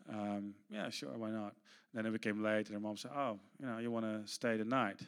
Um, 0.08 0.54
yeah, 0.70 0.90
sure, 0.90 1.16
why 1.16 1.30
not? 1.30 1.54
Then 1.92 2.06
it 2.06 2.12
became 2.12 2.42
late, 2.42 2.66
and 2.66 2.74
her 2.74 2.80
mom 2.80 2.96
said, 2.96 3.12
"Oh, 3.14 3.38
you 3.60 3.66
know, 3.66 3.78
you 3.78 3.90
want 3.90 4.04
to 4.06 4.30
stay 4.30 4.56
the 4.56 4.64
night?" 4.64 5.00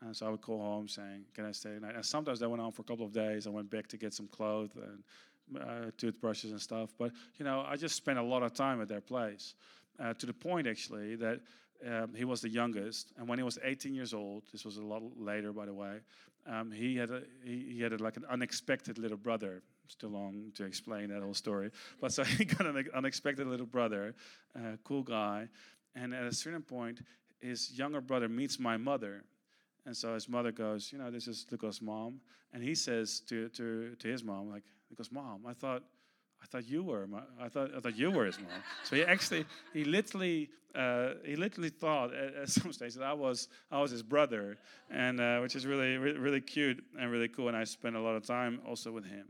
And 0.00 0.16
so 0.16 0.26
I 0.26 0.30
would 0.30 0.40
call 0.40 0.60
home 0.60 0.88
saying, 0.88 1.24
"Can 1.34 1.44
I 1.44 1.52
stay 1.52 1.74
the 1.74 1.80
night?" 1.80 1.94
And 1.94 2.04
sometimes 2.04 2.40
that 2.40 2.48
went 2.48 2.62
on 2.62 2.72
for 2.72 2.82
a 2.82 2.84
couple 2.84 3.06
of 3.06 3.12
days. 3.12 3.46
I 3.46 3.50
went 3.50 3.70
back 3.70 3.86
to 3.88 3.96
get 3.96 4.12
some 4.14 4.28
clothes 4.28 4.70
and 4.76 5.02
uh, 5.60 5.90
toothbrushes 5.96 6.50
and 6.50 6.60
stuff. 6.60 6.90
But 6.98 7.12
you 7.38 7.44
know, 7.44 7.64
I 7.66 7.76
just 7.76 7.96
spent 7.96 8.18
a 8.18 8.22
lot 8.22 8.42
of 8.42 8.54
time 8.54 8.80
at 8.80 8.88
their 8.88 9.00
place, 9.00 9.54
uh, 9.98 10.14
to 10.14 10.26
the 10.26 10.32
point 10.32 10.66
actually 10.66 11.16
that 11.16 11.40
um, 11.86 12.14
he 12.14 12.24
was 12.24 12.40
the 12.40 12.48
youngest, 12.48 13.12
and 13.16 13.28
when 13.28 13.38
he 13.38 13.42
was 13.42 13.58
18 13.62 13.94
years 13.94 14.14
old, 14.14 14.44
this 14.52 14.64
was 14.64 14.76
a 14.76 14.82
lot 14.82 15.02
later, 15.16 15.52
by 15.52 15.66
the 15.66 15.74
way, 15.74 15.98
um, 16.46 16.70
he 16.70 16.96
had 16.96 17.10
a, 17.10 17.22
he, 17.44 17.74
he 17.74 17.80
had 17.80 17.92
a, 17.92 17.98
like 17.98 18.16
an 18.16 18.24
unexpected 18.30 18.98
little 18.98 19.16
brother. 19.16 19.62
It's 19.84 19.94
too 19.94 20.08
long 20.08 20.52
to 20.54 20.64
explain 20.64 21.08
that 21.08 21.22
whole 21.22 21.34
story, 21.34 21.70
but 22.00 22.12
so 22.12 22.24
he 22.38 22.44
got 22.44 22.66
an 22.66 22.88
unexpected 22.94 23.46
little 23.46 23.66
brother, 23.66 24.14
uh, 24.56 24.76
cool 24.84 25.02
guy, 25.02 25.48
and 25.94 26.14
at 26.14 26.24
a 26.24 26.32
certain 26.32 26.62
point, 26.62 27.00
his 27.40 27.76
younger 27.76 28.00
brother 28.00 28.28
meets 28.28 28.58
my 28.58 28.76
mother, 28.76 29.24
and 29.84 29.96
so 29.96 30.14
his 30.14 30.28
mother 30.28 30.52
goes, 30.52 30.92
you 30.92 30.98
know, 30.98 31.10
this 31.10 31.26
is 31.26 31.46
Luca's 31.50 31.82
mom, 31.82 32.20
and 32.52 32.62
he 32.62 32.74
says 32.74 33.20
to 33.28 33.48
to 33.50 33.94
to 33.98 34.08
his 34.08 34.22
mom, 34.22 34.50
like, 34.50 34.64
Luca's 34.90 35.10
mom, 35.10 35.44
I 35.46 35.52
thought 35.52 35.82
I 36.42 36.46
thought 36.46 36.68
you 36.68 36.82
were 36.82 37.06
my, 37.06 37.20
I 37.40 37.48
thought 37.48 37.70
I 37.76 37.80
thought 37.80 37.96
you 37.96 38.10
were 38.10 38.26
his 38.26 38.38
mom. 38.38 38.48
so 38.84 38.96
he 38.96 39.04
actually 39.04 39.44
he 39.72 39.84
literally 39.84 40.50
uh, 40.74 41.14
he 41.24 41.36
literally 41.36 41.68
thought 41.68 42.14
at, 42.14 42.34
at, 42.34 42.48
some 42.48 42.72
stage 42.72 42.94
that 42.94 43.04
I 43.04 43.12
was 43.12 43.48
I 43.70 43.80
was 43.80 43.90
his 43.90 44.02
brother, 44.02 44.56
and 44.90 45.20
uh, 45.20 45.38
which 45.40 45.54
is 45.54 45.66
really, 45.66 45.96
really 45.96 46.18
really 46.18 46.40
cute 46.40 46.82
and 46.98 47.10
really 47.10 47.28
cool. 47.28 47.48
And 47.48 47.56
I 47.56 47.64
spent 47.64 47.94
a 47.94 48.00
lot 48.00 48.16
of 48.16 48.26
time 48.26 48.60
also 48.66 48.90
with 48.90 49.04
him. 49.04 49.28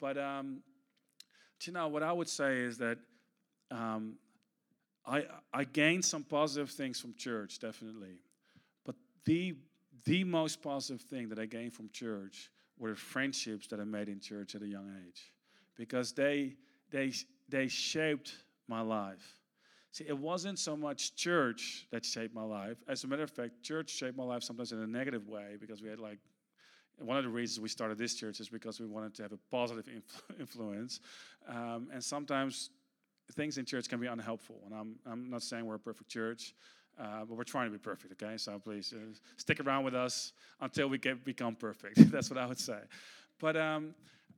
But 0.00 0.16
um, 0.18 0.60
you 1.64 1.72
know 1.72 1.88
what 1.88 2.02
I 2.02 2.12
would 2.12 2.28
say 2.28 2.58
is 2.58 2.78
that 2.78 2.98
um, 3.70 4.16
I 5.06 5.24
I 5.52 5.64
gained 5.64 6.04
some 6.04 6.22
positive 6.22 6.70
things 6.70 7.00
from 7.00 7.14
church 7.14 7.58
definitely, 7.58 8.18
but 8.84 8.94
the 9.24 9.56
the 10.04 10.22
most 10.22 10.62
positive 10.62 11.00
thing 11.02 11.30
that 11.30 11.38
I 11.38 11.46
gained 11.46 11.72
from 11.72 11.88
church 11.90 12.50
were 12.78 12.90
the 12.90 12.96
friendships 12.96 13.66
that 13.68 13.80
I 13.80 13.84
made 13.84 14.08
in 14.08 14.20
church 14.20 14.54
at 14.54 14.62
a 14.62 14.66
young 14.66 14.92
age 15.08 15.32
because 15.76 16.12
they, 16.12 16.54
they, 16.90 17.12
they 17.48 17.68
shaped 17.68 18.32
my 18.68 18.80
life. 18.80 19.40
See, 19.92 20.04
it 20.08 20.18
wasn't 20.18 20.58
so 20.58 20.76
much 20.76 21.14
church 21.14 21.86
that 21.92 22.04
shaped 22.04 22.34
my 22.34 22.42
life. 22.42 22.78
As 22.88 23.04
a 23.04 23.06
matter 23.06 23.22
of 23.22 23.30
fact, 23.30 23.62
church 23.62 23.90
shaped 23.90 24.16
my 24.16 24.24
life 24.24 24.42
sometimes 24.42 24.72
in 24.72 24.80
a 24.80 24.86
negative 24.86 25.28
way 25.28 25.56
because 25.60 25.82
we 25.82 25.88
had 25.88 26.00
like, 26.00 26.18
one 26.98 27.16
of 27.16 27.24
the 27.24 27.30
reasons 27.30 27.60
we 27.60 27.68
started 27.68 27.98
this 27.98 28.14
church 28.14 28.40
is 28.40 28.48
because 28.48 28.80
we 28.80 28.86
wanted 28.86 29.14
to 29.14 29.22
have 29.22 29.32
a 29.32 29.38
positive 29.50 29.86
influ- 29.86 30.38
influence. 30.40 31.00
Um, 31.48 31.88
and 31.92 32.02
sometimes 32.02 32.70
things 33.32 33.58
in 33.58 33.64
church 33.64 33.88
can 33.88 34.00
be 34.00 34.06
unhelpful. 34.06 34.62
And 34.64 34.74
I'm, 34.74 34.96
I'm 35.06 35.30
not 35.30 35.42
saying 35.42 35.64
we're 35.64 35.74
a 35.76 35.78
perfect 35.78 36.10
church, 36.10 36.54
uh, 36.98 37.24
but 37.24 37.36
we're 37.36 37.44
trying 37.44 37.66
to 37.66 37.72
be 37.72 37.78
perfect, 37.78 38.20
okay? 38.22 38.36
So 38.36 38.58
please 38.58 38.92
uh, 38.92 38.98
stick 39.36 39.60
around 39.60 39.84
with 39.84 39.94
us 39.94 40.32
until 40.60 40.88
we 40.88 40.98
get 40.98 41.24
become 41.24 41.54
perfect. 41.54 41.96
That's 42.12 42.30
what 42.30 42.38
I 42.38 42.46
would 42.46 42.60
say. 42.60 42.78
But 43.40 43.56
um, 43.56 43.94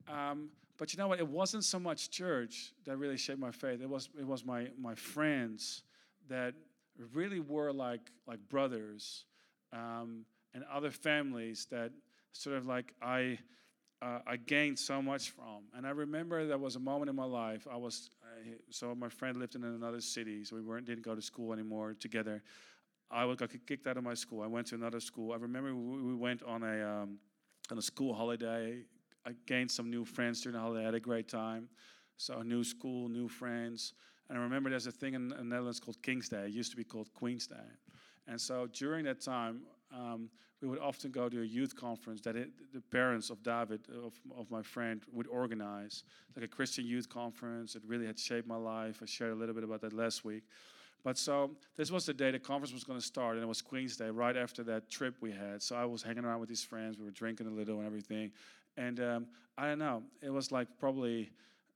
um, 0.08 0.48
but 0.78 0.92
you 0.92 0.98
know 0.98 1.08
what? 1.08 1.18
It 1.18 1.28
wasn't 1.28 1.64
so 1.64 1.78
much 1.78 2.10
church 2.10 2.72
that 2.84 2.96
really 2.96 3.16
shaped 3.16 3.38
my 3.38 3.50
faith. 3.50 3.80
It 3.80 3.88
was 3.88 4.08
it 4.18 4.26
was 4.26 4.44
my 4.44 4.68
my 4.78 4.94
friends 4.94 5.82
that 6.28 6.54
really 7.12 7.40
were 7.40 7.72
like 7.72 8.10
like 8.26 8.40
brothers, 8.48 9.24
um, 9.72 10.24
and 10.54 10.64
other 10.72 10.90
families 10.90 11.66
that 11.70 11.92
sort 12.32 12.56
of 12.56 12.66
like 12.66 12.92
I. 13.02 13.38
Uh, 14.02 14.18
I 14.26 14.36
gained 14.36 14.78
so 14.78 15.00
much 15.00 15.30
from, 15.30 15.64
and 15.74 15.86
I 15.86 15.90
remember 15.90 16.46
there 16.46 16.58
was 16.58 16.76
a 16.76 16.78
moment 16.78 17.08
in 17.08 17.16
my 17.16 17.24
life. 17.24 17.66
I 17.72 17.78
was 17.78 18.10
I, 18.22 18.50
so 18.68 18.94
my 18.94 19.08
friend 19.08 19.38
lived 19.38 19.54
in 19.54 19.64
another 19.64 20.02
city, 20.02 20.44
so 20.44 20.54
we 20.54 20.60
weren't 20.60 20.84
didn't 20.84 21.02
go 21.02 21.14
to 21.14 21.22
school 21.22 21.54
anymore 21.54 21.94
together. 21.98 22.42
I 23.10 23.24
got 23.34 23.48
kicked 23.66 23.86
out 23.86 23.96
of 23.96 24.04
my 24.04 24.12
school. 24.12 24.42
I 24.42 24.48
went 24.48 24.66
to 24.66 24.74
another 24.74 25.00
school. 25.00 25.32
I 25.32 25.36
remember 25.36 25.74
we, 25.74 26.02
we 26.02 26.14
went 26.14 26.42
on 26.42 26.62
a 26.62 26.86
um, 26.86 27.18
on 27.70 27.78
a 27.78 27.82
school 27.82 28.12
holiday 28.12 28.84
I 29.26 29.32
gained 29.46 29.70
some 29.70 29.90
new 29.90 30.04
friends 30.04 30.40
during 30.40 30.54
the 30.54 30.60
holiday. 30.60 30.82
I 30.82 30.84
had 30.86 30.94
a 30.94 31.00
great 31.00 31.28
time. 31.28 31.68
So, 32.16 32.42
new 32.42 32.64
school, 32.64 33.08
new 33.08 33.28
friends. 33.28 33.94
And 34.28 34.38
I 34.38 34.40
remember 34.40 34.70
there's 34.70 34.86
a 34.86 34.92
thing 34.92 35.14
in 35.14 35.28
the 35.28 35.42
Netherlands 35.42 35.80
called 35.80 36.00
King's 36.02 36.28
Day. 36.28 36.44
It 36.46 36.52
used 36.52 36.70
to 36.70 36.76
be 36.76 36.84
called 36.84 37.12
Queen's 37.14 37.46
Day. 37.46 37.56
And 38.26 38.40
so 38.40 38.66
during 38.72 39.04
that 39.04 39.20
time, 39.20 39.60
um, 39.94 40.28
we 40.60 40.68
would 40.68 40.80
often 40.80 41.10
go 41.10 41.28
to 41.28 41.42
a 41.42 41.44
youth 41.44 41.76
conference 41.76 42.20
that 42.22 42.34
it, 42.34 42.50
the 42.72 42.80
parents 42.80 43.30
of 43.30 43.42
David, 43.42 43.80
of, 44.04 44.14
of 44.36 44.50
my 44.50 44.62
friend, 44.62 45.02
would 45.12 45.28
organize, 45.28 46.02
like 46.34 46.44
a 46.44 46.48
Christian 46.48 46.84
youth 46.86 47.08
conference. 47.08 47.76
It 47.76 47.82
really 47.86 48.06
had 48.06 48.18
shaped 48.18 48.48
my 48.48 48.56
life. 48.56 49.00
I 49.02 49.06
shared 49.06 49.32
a 49.32 49.36
little 49.36 49.54
bit 49.54 49.64
about 49.64 49.80
that 49.82 49.92
last 49.92 50.24
week. 50.24 50.42
But 51.04 51.18
so 51.18 51.52
this 51.76 51.92
was 51.92 52.06
the 52.06 52.14
day 52.14 52.32
the 52.32 52.38
conference 52.40 52.72
was 52.72 52.82
going 52.82 52.98
to 52.98 53.04
start, 53.04 53.36
and 53.36 53.44
it 53.44 53.46
was 53.46 53.62
Queen's 53.62 53.96
Day, 53.96 54.10
right 54.10 54.36
after 54.36 54.64
that 54.64 54.90
trip 54.90 55.14
we 55.20 55.30
had. 55.30 55.62
So 55.62 55.76
I 55.76 55.84
was 55.84 56.02
hanging 56.02 56.24
around 56.24 56.40
with 56.40 56.48
these 56.48 56.64
friends. 56.64 56.98
We 56.98 57.04
were 57.04 57.12
drinking 57.12 57.46
a 57.46 57.50
little 57.50 57.78
and 57.78 57.86
everything. 57.86 58.32
And 58.76 59.00
um, 59.00 59.26
I 59.56 59.66
don't 59.66 59.78
know, 59.78 60.02
it 60.22 60.30
was 60.30 60.52
like 60.52 60.68
probably, 60.78 61.30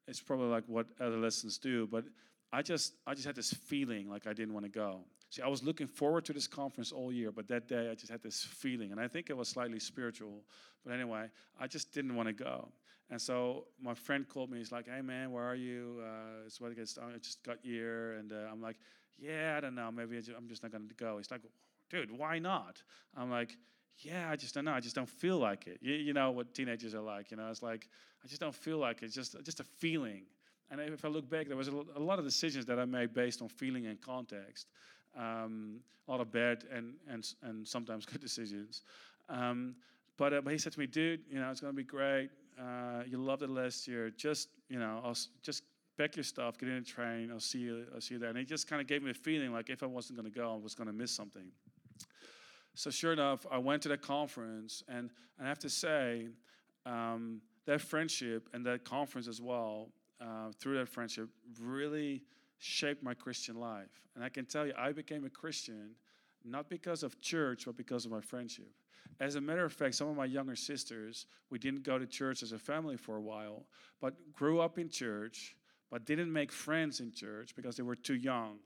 it's 0.06 0.20
probably 0.20 0.48
like 0.48 0.64
what 0.66 0.86
adolescents 1.00 1.58
do, 1.58 1.86
but 1.86 2.04
I 2.52 2.62
just, 2.62 2.94
I 3.06 3.14
just 3.14 3.26
had 3.26 3.36
this 3.36 3.52
feeling 3.52 4.08
like 4.08 4.26
I 4.26 4.32
didn't 4.32 4.54
want 4.54 4.66
to 4.66 4.70
go. 4.70 5.00
See, 5.30 5.42
I 5.42 5.48
was 5.48 5.62
looking 5.62 5.86
forward 5.86 6.24
to 6.24 6.32
this 6.32 6.48
conference 6.48 6.90
all 6.90 7.12
year, 7.12 7.30
but 7.30 7.46
that 7.48 7.68
day 7.68 7.88
I 7.88 7.94
just 7.94 8.10
had 8.10 8.20
this 8.20 8.42
feeling, 8.42 8.90
and 8.90 9.00
I 9.00 9.06
think 9.06 9.30
it 9.30 9.36
was 9.36 9.48
slightly 9.48 9.78
spiritual. 9.78 10.42
But 10.84 10.92
anyway, 10.92 11.28
I 11.58 11.68
just 11.68 11.92
didn't 11.92 12.16
want 12.16 12.26
to 12.26 12.32
go. 12.32 12.68
And 13.10 13.20
so 13.20 13.66
my 13.80 13.94
friend 13.94 14.28
called 14.28 14.50
me. 14.50 14.58
He's 14.58 14.72
like, 14.72 14.88
"Hey 14.88 15.02
man, 15.02 15.30
where 15.30 15.44
are 15.44 15.54
you? 15.54 16.00
Uh, 16.02 16.46
it's 16.46 16.60
what 16.60 16.72
it 16.72 16.76
gets. 16.76 16.98
I 16.98 17.16
just 17.18 17.42
got 17.44 17.58
here." 17.62 18.14
And 18.14 18.32
uh, 18.32 18.48
I'm 18.50 18.60
like, 18.60 18.76
"Yeah, 19.18 19.54
I 19.56 19.60
don't 19.60 19.74
know. 19.76 19.90
Maybe 19.90 20.16
I'm 20.36 20.48
just 20.48 20.62
not 20.62 20.72
going 20.72 20.88
to 20.88 20.94
go." 20.94 21.18
He's 21.18 21.30
like, 21.30 21.42
"Dude, 21.90 22.10
why 22.10 22.38
not?" 22.40 22.82
I'm 23.16 23.30
like, 23.30 23.56
"Yeah, 23.98 24.30
I 24.30 24.36
just 24.36 24.54
don't 24.54 24.64
know. 24.64 24.72
I 24.72 24.80
just 24.80 24.94
don't 24.94 25.08
feel 25.08 25.38
like 25.38 25.66
it. 25.66 25.78
You, 25.80 25.94
you 25.94 26.12
know 26.12 26.30
what 26.30 26.54
teenagers 26.54 26.94
are 26.94 27.00
like. 27.00 27.30
You 27.30 27.36
know, 27.36 27.48
it's 27.50 27.62
like 27.62 27.88
I 28.24 28.28
just 28.28 28.40
don't 28.40 28.54
feel 28.54 28.78
like 28.78 29.02
it. 29.02 29.06
It's 29.06 29.14
just 29.14 29.36
just 29.44 29.60
a 29.60 29.64
feeling." 29.64 30.22
And 30.70 30.80
if 30.80 31.04
I 31.04 31.08
look 31.08 31.28
back, 31.28 31.48
there 31.48 31.56
was 31.56 31.66
a 31.66 31.98
lot 31.98 32.20
of 32.20 32.24
decisions 32.24 32.64
that 32.66 32.78
I 32.78 32.84
made 32.84 33.12
based 33.12 33.42
on 33.42 33.48
feeling 33.48 33.86
and 33.86 34.00
context 34.00 34.68
um, 35.16 35.80
a 36.06 36.10
lot 36.10 36.20
of 36.20 36.30
bad 36.32 36.64
and, 36.72 36.94
and, 37.08 37.26
and 37.42 37.66
sometimes 37.66 38.06
good 38.12 38.20
decisions. 38.20 38.82
Um, 39.28 39.76
but, 40.16 40.32
uh, 40.32 40.40
but 40.42 40.52
he 40.52 40.58
said 40.58 40.72
to 40.72 40.78
me, 40.78 40.86
dude, 40.86 41.20
you 41.30 41.40
know, 41.40 41.50
it's 41.50 41.60
going 41.60 41.72
to 41.72 41.76
be 41.76 41.84
great. 41.84 42.30
Uh, 42.58 43.02
you 43.06 43.18
loved 43.18 43.42
it 43.42 43.50
last 43.50 43.88
year. 43.88 44.10
Just, 44.10 44.48
you 44.68 44.78
know, 44.78 45.00
I'll 45.04 45.16
just 45.42 45.62
pack 45.96 46.16
your 46.16 46.24
stuff, 46.24 46.58
get 46.58 46.68
in 46.68 46.76
a 46.76 46.82
train. 46.82 47.30
I'll 47.32 47.40
see 47.40 47.60
you. 47.60 47.86
I'll 47.94 48.00
see 48.00 48.14
you 48.14 48.20
there. 48.20 48.28
And 48.28 48.38
he 48.38 48.44
just 48.44 48.68
kind 48.68 48.82
of 48.82 48.88
gave 48.88 49.02
me 49.02 49.10
a 49.10 49.14
feeling 49.14 49.52
like 49.52 49.70
if 49.70 49.82
I 49.82 49.86
wasn't 49.86 50.18
going 50.18 50.30
to 50.30 50.36
go, 50.36 50.52
I 50.52 50.56
was 50.56 50.74
going 50.74 50.88
to 50.88 50.92
miss 50.92 51.12
something. 51.12 51.46
So 52.74 52.90
sure 52.90 53.12
enough, 53.12 53.46
I 53.50 53.58
went 53.58 53.82
to 53.82 53.88
that 53.90 54.02
conference, 54.02 54.82
and, 54.88 55.10
and 55.38 55.46
I 55.46 55.48
have 55.48 55.58
to 55.60 55.70
say, 55.70 56.28
um, 56.86 57.40
that 57.66 57.80
friendship 57.80 58.48
and 58.52 58.64
that 58.66 58.84
conference 58.84 59.28
as 59.28 59.40
well, 59.40 59.90
uh, 60.20 60.50
through 60.58 60.78
that 60.78 60.88
friendship, 60.88 61.28
really 61.60 62.22
shaped 62.58 63.02
my 63.02 63.14
Christian 63.14 63.56
life. 63.56 64.02
And 64.14 64.24
I 64.24 64.28
can 64.28 64.44
tell 64.46 64.66
you, 64.66 64.72
I 64.78 64.92
became 64.92 65.24
a 65.24 65.30
Christian 65.30 65.90
not 66.44 66.70
because 66.70 67.02
of 67.02 67.20
church, 67.20 67.64
but 67.66 67.76
because 67.76 68.06
of 68.06 68.10
my 68.10 68.20
friendship. 68.20 68.70
As 69.18 69.34
a 69.34 69.40
matter 69.40 69.64
of 69.64 69.72
fact, 69.72 69.94
some 69.94 70.08
of 70.08 70.16
my 70.16 70.24
younger 70.24 70.56
sisters, 70.56 71.26
we 71.50 71.58
didn't 71.58 71.82
go 71.82 71.98
to 71.98 72.06
church 72.06 72.42
as 72.42 72.52
a 72.52 72.58
family 72.58 72.96
for 72.96 73.16
a 73.16 73.20
while, 73.20 73.66
but 74.00 74.14
grew 74.32 74.60
up 74.60 74.78
in 74.78 74.88
church, 74.88 75.56
but 75.90 76.06
didn't 76.06 76.32
make 76.32 76.50
friends 76.50 77.00
in 77.00 77.12
church 77.12 77.54
because 77.54 77.76
they 77.76 77.82
were 77.82 77.96
too 77.96 78.14
young 78.14 78.58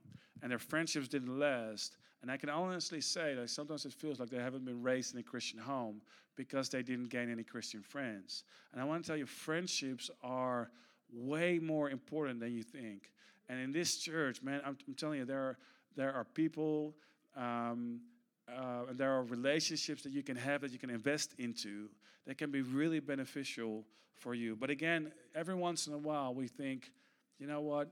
and 0.45 0.51
their 0.51 0.59
friendships 0.59 1.07
didn't 1.07 1.39
last. 1.39 1.97
And 2.21 2.29
I 2.29 2.37
can 2.37 2.49
honestly 2.49 3.01
say 3.01 3.33
that 3.33 3.49
sometimes 3.49 3.83
it 3.83 3.93
feels 3.93 4.19
like 4.19 4.29
they 4.29 4.37
haven't 4.37 4.63
been 4.63 4.83
raised 4.83 5.15
in 5.15 5.19
a 5.19 5.23
Christian 5.23 5.57
home 5.57 6.03
because 6.35 6.69
they 6.69 6.83
didn't 6.83 7.09
gain 7.09 7.31
any 7.31 7.41
Christian 7.41 7.81
friends. 7.81 8.43
And 8.71 8.79
I 8.79 8.85
want 8.85 9.03
to 9.03 9.07
tell 9.07 9.17
you, 9.17 9.25
friendships 9.25 10.11
are 10.21 10.69
way 11.11 11.57
more 11.57 11.89
important 11.89 12.39
than 12.39 12.53
you 12.53 12.61
think. 12.61 13.09
And 13.49 13.59
in 13.59 13.71
this 13.71 13.97
church, 13.97 14.43
man, 14.43 14.61
I'm, 14.63 14.77
I'm 14.87 14.93
telling 14.93 15.17
you, 15.17 15.25
there 15.25 15.39
are, 15.39 15.57
there 15.95 16.13
are 16.13 16.25
people 16.25 16.93
um, 17.35 18.01
uh, 18.47 18.85
and 18.89 18.99
there 18.99 19.13
are 19.13 19.23
relationships 19.23 20.03
that 20.03 20.11
you 20.11 20.21
can 20.21 20.35
have 20.35 20.61
that 20.61 20.71
you 20.71 20.77
can 20.77 20.91
invest 20.91 21.33
into 21.39 21.89
that 22.27 22.37
can 22.37 22.51
be 22.51 22.61
really 22.61 22.99
beneficial 22.99 23.83
for 24.13 24.35
you. 24.35 24.55
But 24.55 24.69
again, 24.69 25.11
every 25.33 25.55
once 25.55 25.87
in 25.87 25.93
a 25.93 25.97
while, 25.97 26.35
we 26.35 26.47
think, 26.47 26.91
you 27.39 27.47
know 27.47 27.61
what? 27.61 27.89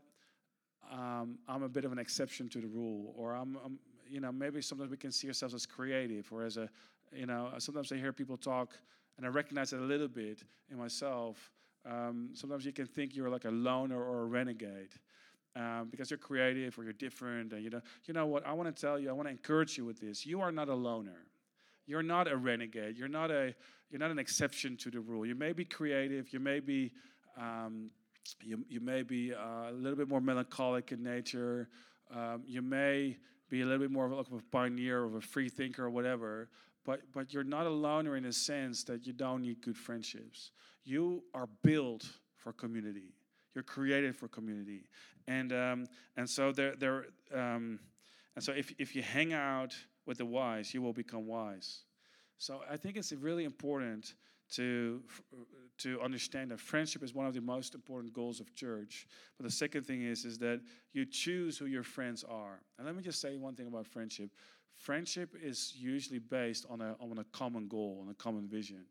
Um, 0.92 1.40
I'm 1.48 1.64
a 1.64 1.70
bit 1.70 1.86
of 1.86 1.92
an 1.92 2.00
exception 2.00 2.50
to 2.50 2.60
the 2.60 2.68
rule, 2.68 3.14
or 3.18 3.34
I'm, 3.34 3.58
I'm, 3.64 3.80
you 4.08 4.20
know, 4.20 4.32
maybe 4.32 4.62
sometimes 4.62 4.92
we 4.92 4.98
can 4.98 5.12
see 5.12 5.28
ourselves 5.28 5.54
as 5.54 5.66
creative, 5.66 6.32
or 6.32 6.44
as 6.44 6.58
a, 6.58 6.70
you 7.12 7.26
know, 7.26 7.52
sometimes 7.58 7.92
I 7.92 7.96
hear 7.96 8.14
people 8.14 8.38
talk, 8.38 8.78
and 9.18 9.26
I 9.26 9.30
recognize 9.30 9.74
it 9.74 9.80
a 9.80 9.84
little 9.84 10.08
bit 10.08 10.44
in 10.72 10.78
myself. 10.78 11.52
Um, 11.86 12.30
sometimes 12.34 12.66
you 12.66 12.72
can 12.72 12.86
think 12.86 13.16
you're 13.16 13.30
like 13.30 13.46
a 13.46 13.52
loner 13.52 14.02
or 14.02 14.22
a 14.22 14.26
renegade 14.26 14.90
um, 15.56 15.88
because 15.92 16.10
you're 16.10 16.18
creative 16.18 16.78
or 16.78 16.84
you're 16.84 16.94
different. 16.94 17.54
And 17.54 17.64
you 17.64 17.70
know, 17.70 17.82
you 18.06 18.14
know 18.14 18.26
what? 18.26 18.46
I 18.46 18.54
want 18.54 18.74
to 18.74 18.82
tell 18.82 19.00
you. 19.00 19.10
I 19.10 19.14
want 19.14 19.28
to 19.28 19.32
encourage 19.32 19.78
you 19.78 19.86
with 19.86 20.00
this. 20.00 20.26
You 20.26 20.42
are 20.42 20.52
not 20.52 20.70
a 20.70 20.76
loner. 20.76 21.26
You're 21.86 22.04
not 22.04 22.32
a 22.32 22.38
renegade. 22.38 22.98
You're 22.98 23.08
not 23.08 23.32
a. 23.32 23.54
You're 23.90 24.00
not 24.00 24.12
an 24.12 24.20
exception 24.20 24.76
to 24.78 24.90
the 24.90 25.00
rule. 25.00 25.26
You 25.26 25.36
may 25.36 25.54
be 25.54 25.66
creative. 25.66 26.34
You 26.34 26.40
may 26.40 26.60
be. 26.60 26.92
Um, 27.38 27.90
you, 28.42 28.66
you 28.68 28.80
may 28.80 29.04
be 29.04 29.34
uh, 29.34 29.70
a 29.70 29.74
little 29.74 29.98
bit 29.98 30.08
more 30.08 30.22
melancholic 30.22 30.92
in 30.92 31.04
nature. 31.04 31.70
Um, 32.14 32.44
you 32.46 32.62
may 32.62 33.18
be 33.50 33.62
a 33.62 33.66
little 33.66 33.80
bit 33.80 33.92
more 33.92 34.06
of 34.12 34.32
a 34.32 34.42
pioneer 34.52 35.04
or 35.04 35.18
a 35.18 35.22
free 35.22 35.50
thinker 35.50 35.86
or 35.86 35.90
whatever. 35.90 36.50
But, 36.86 37.02
but 37.14 37.34
you're 37.34 37.44
not 37.44 37.66
a 37.66 37.70
loner 37.70 38.18
in 38.18 38.26
a 38.26 38.34
sense 38.34 38.84
that 38.86 39.08
you 39.08 39.14
don't 39.14 39.42
need 39.42 39.62
good 39.62 39.78
friendships. 39.78 40.52
You 40.84 41.24
are 41.34 41.48
built 41.64 42.06
for 42.36 42.52
community. 42.52 43.14
You're 43.56 43.64
created 43.64 44.16
for 44.16 44.28
community, 44.28 44.90
and 45.28 45.54
um, 45.54 45.86
and 46.18 46.28
so 46.28 46.52
there 46.52 46.76
there 46.76 47.06
um, 47.34 47.80
and 48.36 48.44
so 48.44 48.52
if 48.52 48.74
if 48.80 48.96
you 48.96 49.04
hang 49.04 49.32
out 49.34 49.76
with 50.06 50.18
the 50.18 50.26
wise, 50.26 50.74
you 50.74 50.82
will 50.82 50.94
become 50.94 51.28
wise. 51.28 51.84
So 52.40 52.62
I 52.70 52.78
think 52.78 52.98
it's 52.98 53.12
really 53.14 53.44
important 53.44 54.16
to 54.56 55.02
to 55.80 56.00
understand 56.02 56.52
that 56.52 56.60
friendship 56.60 57.04
is 57.04 57.14
one 57.14 57.26
of 57.26 57.34
the 57.34 57.42
most 57.42 57.74
important 57.74 58.14
goals 58.14 58.40
of 58.40 58.54
church. 58.56 59.08
But 59.38 59.46
the 59.46 59.52
second 59.52 59.86
thing 59.86 60.04
is 60.04 60.26
is 60.26 60.38
that 60.40 60.62
you 60.94 61.06
choose 61.06 61.58
who 61.58 61.66
your 61.66 61.84
friends 61.84 62.24
are. 62.24 62.62
And 62.78 62.86
let 62.86 62.96
me 62.96 63.04
just 63.04 63.20
say 63.20 63.36
one 63.38 63.56
thing 63.56 63.68
about 63.68 63.88
friendship. 63.88 64.30
Friendship 64.76 65.36
is 65.42 65.74
usually 65.76 66.20
based 66.20 66.66
on 66.70 66.82
a 66.82 66.96
on 67.00 67.18
a 67.18 67.24
common 67.26 67.68
goal, 67.68 68.00
on 68.04 68.10
a 68.10 68.16
common 68.16 68.48
vision. 68.48 68.86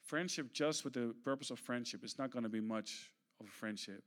Friendship 0.00 0.52
just 0.52 0.84
with 0.84 0.94
the 0.94 1.14
purpose 1.24 1.50
of 1.50 1.58
friendship 1.58 2.04
is 2.04 2.18
not 2.18 2.30
going 2.30 2.42
to 2.42 2.48
be 2.48 2.60
much 2.60 3.10
of 3.40 3.46
a 3.46 3.50
friendship. 3.50 4.02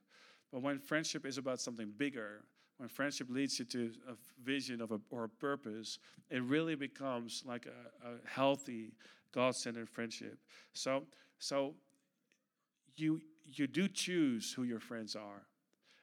But 0.52 0.62
when 0.62 0.80
friendship 0.80 1.26
is 1.26 1.38
about 1.38 1.60
something 1.60 1.92
bigger, 1.98 2.44
when 2.78 2.90
friendship 2.90 3.28
leads 3.30 3.58
you 3.60 3.66
to 3.66 3.92
a 4.10 4.14
vision 4.44 4.82
of 4.82 4.92
a, 4.92 5.00
or 5.10 5.26
a 5.26 5.30
purpose, 5.30 6.00
it 6.30 6.44
really 6.44 6.76
becomes 6.76 7.44
like 7.46 7.66
a, 7.66 8.08
a 8.08 8.16
healthy, 8.28 8.92
God-centered 9.36 9.90
friendship. 9.90 10.40
So, 10.74 11.04
so 11.38 11.76
you 12.96 13.22
you 13.46 13.68
do 13.68 13.88
choose 13.88 14.52
who 14.52 14.64
your 14.64 14.80
friends 14.80 15.16
are, 15.16 15.44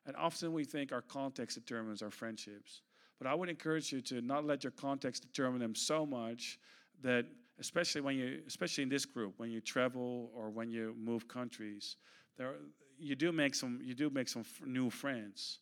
and 0.07 0.15
often 0.17 0.53
we 0.53 0.65
think 0.65 0.93
our 0.93 1.03
context 1.03 1.57
determines 1.57 2.03
our 2.03 2.11
friendships. 2.11 2.83
But 3.19 3.27
I 3.27 3.35
would 3.35 3.49
encourage 3.49 3.93
you 3.93 4.01
to 4.03 4.21
not 4.21 4.45
let 4.45 4.63
your 4.65 4.73
context 4.73 5.23
determine 5.23 5.61
them 5.61 5.75
so 5.75 6.05
much 6.05 6.59
that, 7.03 7.25
especially 7.59 8.01
when 8.01 8.17
you, 8.17 8.43
especially 8.47 8.83
in 8.83 8.89
this 8.89 9.05
group, 9.05 9.35
when 9.39 9.51
you 9.51 9.61
travel 9.61 10.31
or 10.35 10.51
when 10.51 10.71
you 10.71 10.95
move 10.99 11.27
countries, 11.27 11.97
there 12.37 12.55
you 12.99 13.15
do 13.17 13.33
make 13.33 13.55
some 13.55 13.81
you 13.83 13.95
do 13.95 14.11
make 14.11 14.29
some 14.29 14.45
new 14.67 14.91
friends. 14.91 15.61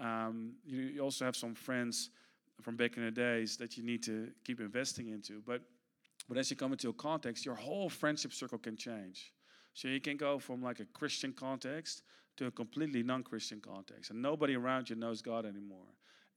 Um, 0.00 0.54
you, 0.64 0.80
you 0.94 1.00
also 1.00 1.24
have 1.24 1.36
some 1.36 1.54
friends 1.54 2.10
from 2.60 2.76
back 2.76 2.96
in 2.96 3.04
the 3.04 3.10
days 3.10 3.56
that 3.56 3.76
you 3.76 3.84
need 3.84 4.02
to 4.04 4.28
keep 4.44 4.60
investing 4.60 5.08
into. 5.08 5.42
But 5.46 5.62
but 6.28 6.38
as 6.38 6.50
you 6.50 6.56
come 6.56 6.72
into 6.72 6.88
a 6.88 6.92
context, 6.92 7.44
your 7.44 7.54
whole 7.54 7.88
friendship 7.88 8.32
circle 8.32 8.58
can 8.58 8.76
change. 8.76 9.32
So 9.74 9.88
you 9.88 10.00
can 10.00 10.16
go 10.16 10.38
from 10.38 10.62
like 10.62 10.80
a 10.80 10.84
Christian 10.84 11.32
context 11.32 12.02
to 12.36 12.46
a 12.46 12.50
completely 12.50 13.02
non-Christian 13.02 13.60
context, 13.60 14.10
and 14.10 14.20
nobody 14.20 14.54
around 14.54 14.90
you 14.90 14.96
knows 14.96 15.22
God 15.22 15.44
anymore. 15.44 15.86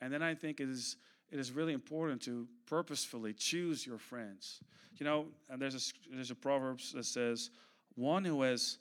And 0.02 0.12
then 0.12 0.22
I 0.22 0.36
think 0.36 0.60
it 0.60 0.70
is 0.70 0.98
it 1.32 1.40
is 1.40 1.52
really 1.52 1.74
important 1.74 2.22
to 2.24 2.48
purposefully 2.68 3.34
choose 3.34 3.86
your 3.86 3.98
friends. 3.98 4.62
You 4.98 5.06
know, 5.06 5.26
and 5.50 5.62
there's 5.62 5.76
a 5.76 6.14
there's 6.14 6.32
a 6.32 6.36
proverb 6.36 6.80
that 6.94 7.06
says, 7.06 7.50
"One 7.96 8.24
who 8.24 8.42
has 8.44 8.78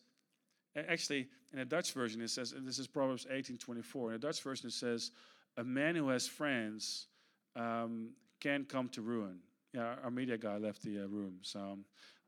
Actually, 0.77 1.29
in 1.53 1.61
a 1.61 1.65
Dutch 1.65 1.93
version, 1.93 2.21
it 2.21 2.31
says, 2.31 2.53
this 2.59 2.79
is 2.79 2.89
Proverbs 2.89 3.27
18:24. 3.31 4.09
In 4.09 4.15
a 4.17 4.19
Dutch 4.19 4.43
version, 4.43 4.67
it 4.67 4.73
says, 4.73 5.13
"A 5.57 5.63
man 5.63 5.95
who 5.95 6.09
has 6.09 6.27
friends 6.27 7.07
um, 7.55 8.11
can 8.41 8.65
come 8.65 8.89
to 8.91 9.03
ruin." 9.03 9.41
Yeah, 9.75 9.97
our 10.05 10.11
media 10.11 10.39
guy 10.39 10.57
left 10.57 10.83
the 10.83 11.01
uh, 11.01 11.07
room, 11.09 11.39
so 11.43 11.77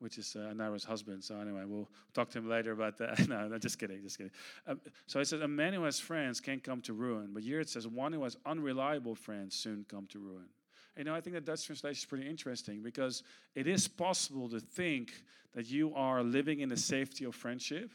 which 0.01 0.19
is 0.19 0.35
uh, 0.35 0.53
Naira's 0.53 0.83
husband. 0.83 1.23
So 1.23 1.39
anyway, 1.39 1.63
we'll 1.65 1.89
talk 2.13 2.29
to 2.31 2.39
him 2.39 2.49
later 2.49 2.73
about 2.73 2.99
that. 2.99 3.29
no, 3.29 3.47
no, 3.47 3.57
just 3.57 3.79
kidding, 3.79 4.03
just 4.03 4.19
kidding. 4.19 4.33
Um, 4.67 4.81
so 5.07 5.21
it 5.21 5.27
says, 5.27 5.41
"A 5.41 5.49
man 5.49 5.73
who 5.73 5.85
has 5.85 6.01
friends 6.01 6.41
can't 6.41 6.63
come 6.63 6.81
to 6.83 6.93
ruin," 6.93 7.31
but 7.33 7.45
here 7.45 7.61
it 7.61 7.69
says, 7.69 7.87
"One 7.87 8.13
who 8.13 8.25
has 8.25 8.37
unreliable 8.45 9.15
friends 9.15 9.55
soon 9.55 9.87
come 9.89 10.09
to 10.09 10.19
ruin." 10.19 10.47
You 10.97 11.05
know, 11.05 11.15
I 11.15 11.21
think 11.21 11.35
that 11.35 11.45
Dutch 11.45 11.67
translation 11.67 11.99
is 12.01 12.05
pretty 12.05 12.29
interesting 12.29 12.83
because 12.83 13.23
it 13.55 13.69
is 13.69 13.87
possible 13.87 14.49
to 14.49 14.59
think 14.59 15.13
that 15.55 15.67
you 15.67 15.95
are 15.95 16.25
living 16.25 16.61
in 16.61 16.69
the 16.69 16.77
safety 16.77 17.27
of 17.27 17.35
friendship. 17.37 17.93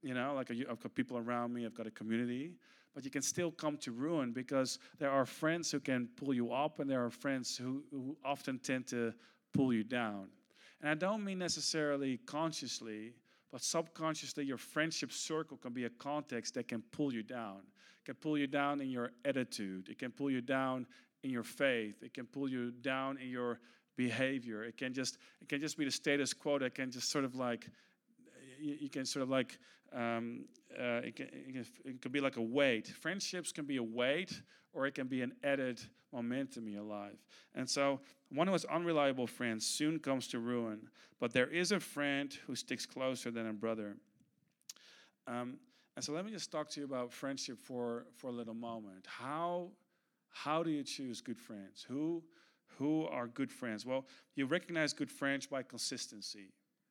You 0.00 0.14
know, 0.14 0.32
like 0.34 0.50
I've 0.50 0.80
got 0.80 0.94
people 0.94 1.18
around 1.18 1.52
me, 1.52 1.66
I've 1.66 1.74
got 1.74 1.86
a 1.86 1.90
community, 1.90 2.52
but 2.94 3.04
you 3.04 3.10
can 3.10 3.22
still 3.22 3.50
come 3.50 3.76
to 3.78 3.92
ruin 3.92 4.32
because 4.32 4.78
there 4.98 5.10
are 5.10 5.24
friends 5.24 5.70
who 5.70 5.80
can 5.80 6.08
pull 6.16 6.34
you 6.34 6.52
up 6.52 6.78
and 6.78 6.90
there 6.90 7.04
are 7.04 7.10
friends 7.10 7.56
who, 7.56 7.82
who 7.90 8.16
often 8.24 8.58
tend 8.58 8.86
to 8.88 9.12
pull 9.54 9.72
you 9.72 9.84
down. 9.84 10.28
And 10.80 10.90
I 10.90 10.94
don't 10.94 11.24
mean 11.24 11.38
necessarily 11.38 12.18
consciously, 12.26 13.14
but 13.50 13.62
subconsciously, 13.62 14.44
your 14.44 14.56
friendship 14.56 15.12
circle 15.12 15.56
can 15.56 15.72
be 15.72 15.84
a 15.84 15.90
context 15.90 16.54
that 16.54 16.68
can 16.68 16.82
pull 16.92 17.12
you 17.12 17.22
down. 17.22 17.60
It 18.00 18.06
can 18.06 18.14
pull 18.16 18.36
you 18.36 18.46
down 18.46 18.80
in 18.80 18.90
your 18.90 19.12
attitude. 19.24 19.88
It 19.88 19.98
can 19.98 20.10
pull 20.10 20.30
you 20.30 20.40
down 20.40 20.86
in 21.22 21.30
your 21.30 21.44
faith. 21.44 22.02
It 22.02 22.14
can 22.14 22.26
pull 22.26 22.48
you 22.48 22.72
down 22.72 23.18
in 23.18 23.28
your 23.28 23.60
behavior. 23.96 24.64
It 24.64 24.76
can 24.76 24.92
just 24.92 25.18
it 25.40 25.48
can 25.48 25.60
just 25.60 25.76
be 25.76 25.84
the 25.84 25.90
status 25.90 26.32
quo 26.32 26.58
that 26.58 26.74
can 26.74 26.90
just 26.90 27.10
sort 27.10 27.24
of 27.24 27.36
like 27.36 27.68
you, 28.62 28.76
you 28.80 28.88
can 28.88 29.04
sort 29.04 29.22
of 29.22 29.30
like 29.30 29.58
um, 29.94 30.44
uh, 30.78 31.00
it, 31.04 31.16
can, 31.16 31.28
it, 31.84 32.00
can, 32.00 32.12
be 32.12 32.20
like 32.20 32.36
a 32.36 32.42
weight. 32.42 32.88
Friendships 32.88 33.52
can 33.52 33.66
be 33.66 33.76
a 33.76 33.82
weight, 33.82 34.40
or 34.72 34.86
it 34.86 34.94
can 34.94 35.06
be 35.06 35.20
an 35.20 35.32
added 35.44 35.80
momentum 36.12 36.66
in 36.66 36.72
your 36.72 36.82
life. 36.82 37.18
And 37.54 37.68
so, 37.68 38.00
one 38.30 38.48
of 38.48 38.52
those 38.52 38.64
unreliable 38.64 39.26
friends 39.26 39.66
soon 39.66 39.98
comes 39.98 40.28
to 40.28 40.38
ruin. 40.38 40.88
But 41.20 41.32
there 41.32 41.48
is 41.48 41.72
a 41.72 41.80
friend 41.80 42.32
who 42.46 42.54
sticks 42.54 42.86
closer 42.86 43.30
than 43.30 43.48
a 43.48 43.52
brother. 43.52 43.96
Um, 45.26 45.58
and 45.94 46.04
so, 46.04 46.12
let 46.12 46.24
me 46.24 46.32
just 46.32 46.50
talk 46.50 46.70
to 46.70 46.80
you 46.80 46.86
about 46.86 47.12
friendship 47.12 47.58
for 47.58 48.06
for 48.16 48.28
a 48.28 48.32
little 48.32 48.54
moment. 48.54 49.06
How 49.06 49.68
how 50.30 50.62
do 50.62 50.70
you 50.70 50.82
choose 50.82 51.20
good 51.20 51.38
friends? 51.38 51.84
Who 51.86 52.22
who 52.78 53.06
are 53.08 53.26
good 53.26 53.52
friends? 53.52 53.84
Well, 53.84 54.06
you 54.34 54.46
recognize 54.46 54.94
good 54.94 55.10
friends 55.10 55.46
by 55.46 55.62
consistency. 55.62 56.48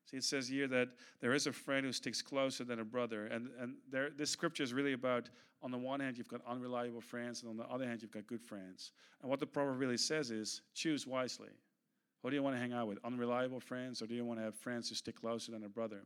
See, 0.09 0.17
it 0.17 0.23
says 0.23 0.47
here 0.47 0.67
that 0.67 0.89
there 1.21 1.33
is 1.33 1.47
a 1.47 1.53
friend 1.53 1.85
who 1.85 1.91
sticks 1.91 2.21
closer 2.21 2.63
than 2.63 2.79
a 2.79 2.85
brother. 2.85 3.27
And, 3.27 3.49
and 3.59 3.75
there, 3.89 4.09
this 4.09 4.29
scripture 4.29 4.63
is 4.63 4.73
really 4.73 4.93
about, 4.93 5.29
on 5.61 5.71
the 5.71 5.77
one 5.77 5.99
hand, 5.99 6.17
you've 6.17 6.27
got 6.27 6.41
unreliable 6.47 7.01
friends, 7.01 7.41
and 7.41 7.49
on 7.49 7.57
the 7.57 7.65
other 7.73 7.87
hand, 7.87 8.01
you've 8.01 8.11
got 8.11 8.27
good 8.27 8.41
friends. 8.41 8.91
And 9.21 9.29
what 9.29 9.39
the 9.39 9.45
proverb 9.45 9.79
really 9.79 9.97
says 9.97 10.31
is 10.31 10.61
choose 10.73 11.07
wisely. 11.07 11.49
Who 12.21 12.29
do 12.29 12.35
you 12.35 12.43
want 12.43 12.55
to 12.55 12.59
hang 12.59 12.73
out 12.73 12.87
with? 12.87 12.99
Unreliable 13.03 13.59
friends, 13.59 14.01
or 14.01 14.07
do 14.07 14.13
you 14.13 14.25
want 14.25 14.39
to 14.39 14.43
have 14.43 14.55
friends 14.55 14.89
who 14.89 14.95
stick 14.95 15.19
closer 15.19 15.51
than 15.51 15.63
a 15.63 15.69
brother? 15.69 16.01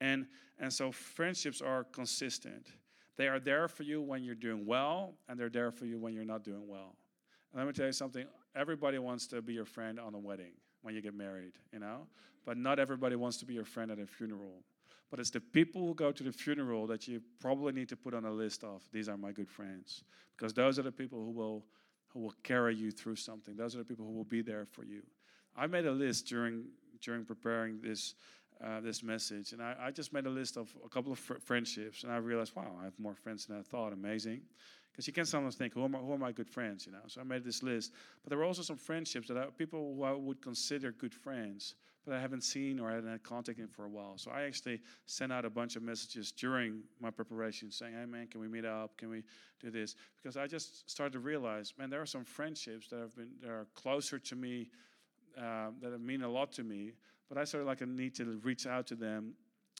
And, 0.00 0.26
and 0.58 0.72
so 0.72 0.90
friendships 0.90 1.62
are 1.62 1.84
consistent. 1.84 2.66
They 3.16 3.28
are 3.28 3.40
there 3.40 3.68
for 3.68 3.82
you 3.82 4.02
when 4.02 4.24
you're 4.24 4.34
doing 4.34 4.66
well, 4.66 5.14
and 5.28 5.38
they're 5.38 5.48
there 5.48 5.70
for 5.70 5.86
you 5.86 5.98
when 5.98 6.12
you're 6.12 6.24
not 6.24 6.44
doing 6.44 6.66
well. 6.66 6.96
And 7.52 7.60
let 7.60 7.66
me 7.66 7.72
tell 7.72 7.86
you 7.86 7.92
something 7.92 8.26
everybody 8.54 8.98
wants 8.98 9.26
to 9.28 9.40
be 9.40 9.54
your 9.54 9.64
friend 9.64 10.00
on 10.00 10.14
a 10.14 10.18
wedding 10.18 10.52
when 10.86 10.94
you 10.94 11.02
get 11.02 11.14
married, 11.14 11.54
you 11.72 11.80
know? 11.80 12.06
But 12.44 12.56
not 12.56 12.78
everybody 12.78 13.16
wants 13.16 13.38
to 13.38 13.44
be 13.44 13.54
your 13.54 13.64
friend 13.64 13.90
at 13.90 13.98
a 13.98 14.06
funeral. 14.06 14.62
But 15.10 15.18
it's 15.18 15.30
the 15.30 15.40
people 15.40 15.84
who 15.84 15.94
go 15.94 16.12
to 16.12 16.22
the 16.22 16.32
funeral 16.32 16.86
that 16.86 17.08
you 17.08 17.20
probably 17.40 17.72
need 17.72 17.88
to 17.88 17.96
put 17.96 18.14
on 18.14 18.24
a 18.24 18.30
list 18.30 18.62
of 18.62 18.82
these 18.92 19.08
are 19.08 19.16
my 19.16 19.32
good 19.32 19.50
friends. 19.50 20.04
Because 20.36 20.54
those 20.54 20.78
are 20.78 20.82
the 20.82 20.92
people 20.92 21.18
who 21.18 21.32
will 21.32 21.64
who 22.08 22.20
will 22.20 22.34
carry 22.44 22.74
you 22.74 22.92
through 22.92 23.16
something. 23.16 23.56
Those 23.56 23.74
are 23.74 23.78
the 23.78 23.84
people 23.84 24.06
who 24.06 24.12
will 24.12 24.24
be 24.24 24.42
there 24.42 24.64
for 24.64 24.84
you. 24.84 25.02
I 25.56 25.66
made 25.66 25.86
a 25.86 25.90
list 25.90 26.26
during 26.26 26.66
during 27.02 27.24
preparing 27.24 27.80
this 27.80 28.14
uh, 28.64 28.80
this 28.80 29.02
message, 29.02 29.52
and 29.52 29.60
I, 29.60 29.74
I, 29.78 29.90
just 29.90 30.14
made 30.14 30.24
a 30.24 30.30
list 30.30 30.56
of 30.56 30.74
a 30.82 30.88
couple 30.88 31.12
of 31.12 31.18
fr- 31.18 31.40
friendships, 31.44 32.04
and 32.04 32.12
I 32.12 32.16
realized, 32.16 32.56
wow, 32.56 32.74
I 32.80 32.84
have 32.84 32.98
more 32.98 33.14
friends 33.14 33.44
than 33.44 33.58
I 33.58 33.62
thought. 33.62 33.92
Amazing. 33.92 34.40
Because 34.96 35.06
you 35.06 35.12
can 35.12 35.26
sometimes 35.26 35.56
think, 35.56 35.74
who 35.74 35.84
are, 35.84 35.90
my, 35.90 35.98
who 35.98 36.10
are 36.12 36.18
my 36.18 36.32
good 36.32 36.48
friends, 36.48 36.86
you 36.86 36.92
know? 36.92 37.02
So 37.06 37.20
I 37.20 37.24
made 37.24 37.44
this 37.44 37.62
list. 37.62 37.92
But 38.24 38.30
there 38.30 38.38
were 38.38 38.46
also 38.46 38.62
some 38.62 38.78
friendships 38.78 39.28
that 39.28 39.36
I, 39.36 39.44
people 39.58 39.94
who 39.94 40.04
I 40.04 40.12
would 40.12 40.40
consider 40.40 40.90
good 40.90 41.12
friends, 41.12 41.74
but 42.06 42.14
I 42.14 42.20
haven't 42.20 42.44
seen 42.44 42.80
or 42.80 42.90
I 42.90 42.94
hadn't 42.94 43.10
had 43.10 43.22
contact 43.22 43.58
in 43.58 43.68
for 43.68 43.84
a 43.84 43.90
while. 43.90 44.14
So 44.16 44.30
I 44.30 44.44
actually 44.44 44.80
sent 45.04 45.32
out 45.32 45.44
a 45.44 45.50
bunch 45.50 45.76
of 45.76 45.82
messages 45.82 46.32
during 46.32 46.80
my 46.98 47.10
preparation 47.10 47.70
saying, 47.70 47.92
hey 47.92 48.06
man, 48.06 48.26
can 48.28 48.40
we 48.40 48.48
meet 48.48 48.64
up? 48.64 48.96
Can 48.96 49.10
we 49.10 49.22
do 49.60 49.70
this? 49.70 49.96
Because 50.16 50.38
I 50.38 50.46
just 50.46 50.88
started 50.88 51.12
to 51.12 51.18
realize, 51.18 51.74
man, 51.78 51.90
there 51.90 52.00
are 52.00 52.06
some 52.06 52.24
friendships 52.24 52.88
that 52.88 53.00
have 53.00 53.14
been 53.14 53.28
that 53.42 53.50
are 53.50 53.66
closer 53.74 54.18
to 54.18 54.34
me, 54.34 54.70
uh, 55.36 55.68
that 55.82 56.00
mean 56.00 56.22
a 56.22 56.28
lot 56.28 56.52
to 56.52 56.64
me. 56.64 56.92
But 57.28 57.36
I 57.36 57.44
sort 57.44 57.60
of 57.60 57.66
like 57.66 57.82
a 57.82 57.86
need 57.86 58.14
to 58.14 58.40
reach 58.42 58.66
out 58.66 58.86
to 58.86 58.94
them 58.94 59.34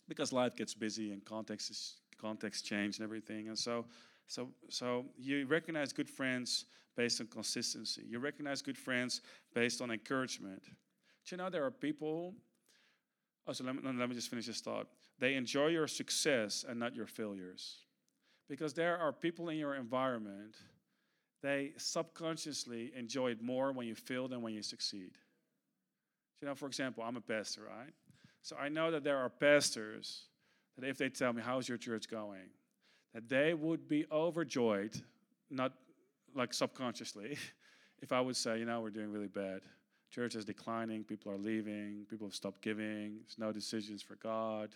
because 0.08 0.30
life 0.30 0.56
gets 0.56 0.74
busy 0.74 1.12
and 1.12 1.24
context 1.24 1.70
is, 1.70 1.94
context 2.20 2.66
change 2.66 2.98
and 2.98 3.04
everything. 3.04 3.48
And 3.48 3.58
so 3.58 3.86
so, 4.26 4.48
so 4.68 5.04
you 5.18 5.46
recognize 5.46 5.92
good 5.92 6.10
friends 6.10 6.66
based 6.96 7.20
on 7.20 7.26
consistency. 7.26 8.02
You 8.08 8.18
recognize 8.18 8.62
good 8.62 8.78
friends 8.78 9.20
based 9.54 9.80
on 9.80 9.90
encouragement. 9.90 10.62
Do 10.64 10.72
you 11.30 11.36
know 11.36 11.50
there 11.50 11.64
are 11.64 11.70
people? 11.70 12.34
Oh, 13.46 13.52
so 13.52 13.64
let 13.64 13.76
me, 13.76 13.82
let 13.84 14.08
me 14.08 14.14
just 14.14 14.28
finish 14.28 14.46
this 14.46 14.60
thought. 14.60 14.88
They 15.18 15.34
enjoy 15.34 15.68
your 15.68 15.86
success 15.86 16.64
and 16.68 16.78
not 16.78 16.94
your 16.94 17.06
failures. 17.06 17.78
Because 18.48 18.74
there 18.74 18.98
are 18.98 19.12
people 19.12 19.48
in 19.48 19.58
your 19.58 19.74
environment, 19.74 20.56
they 21.42 21.72
subconsciously 21.76 22.92
enjoy 22.96 23.32
it 23.32 23.42
more 23.42 23.72
when 23.72 23.86
you 23.86 23.94
fail 23.94 24.28
than 24.28 24.42
when 24.42 24.54
you 24.54 24.62
succeed. 24.62 25.12
Do 26.40 26.46
You 26.46 26.48
know, 26.48 26.54
for 26.54 26.66
example, 26.66 27.02
I'm 27.02 27.16
a 27.16 27.20
pastor, 27.20 27.62
right? 27.62 27.92
So 28.42 28.56
I 28.56 28.68
know 28.68 28.90
that 28.90 29.04
there 29.04 29.18
are 29.18 29.28
pastors 29.28 30.24
that 30.78 30.88
if 30.88 30.98
they 30.98 31.08
tell 31.08 31.32
me, 31.32 31.42
How's 31.42 31.68
your 31.68 31.78
church 31.78 32.08
going? 32.08 32.50
That 33.16 33.30
they 33.30 33.54
would 33.54 33.88
be 33.88 34.04
overjoyed, 34.12 34.94
not 35.48 35.72
like 36.34 36.52
subconsciously, 36.52 37.38
if 38.02 38.12
I 38.12 38.20
would 38.20 38.36
say, 38.36 38.58
you 38.58 38.66
know, 38.66 38.82
we're 38.82 38.90
doing 38.90 39.10
really 39.10 39.26
bad. 39.26 39.62
Church 40.10 40.34
is 40.34 40.44
declining, 40.44 41.02
people 41.02 41.32
are 41.32 41.38
leaving, 41.38 42.04
people 42.10 42.26
have 42.26 42.34
stopped 42.34 42.60
giving, 42.60 43.20
there's 43.22 43.38
no 43.38 43.52
decisions 43.52 44.02
for 44.02 44.16
God. 44.16 44.68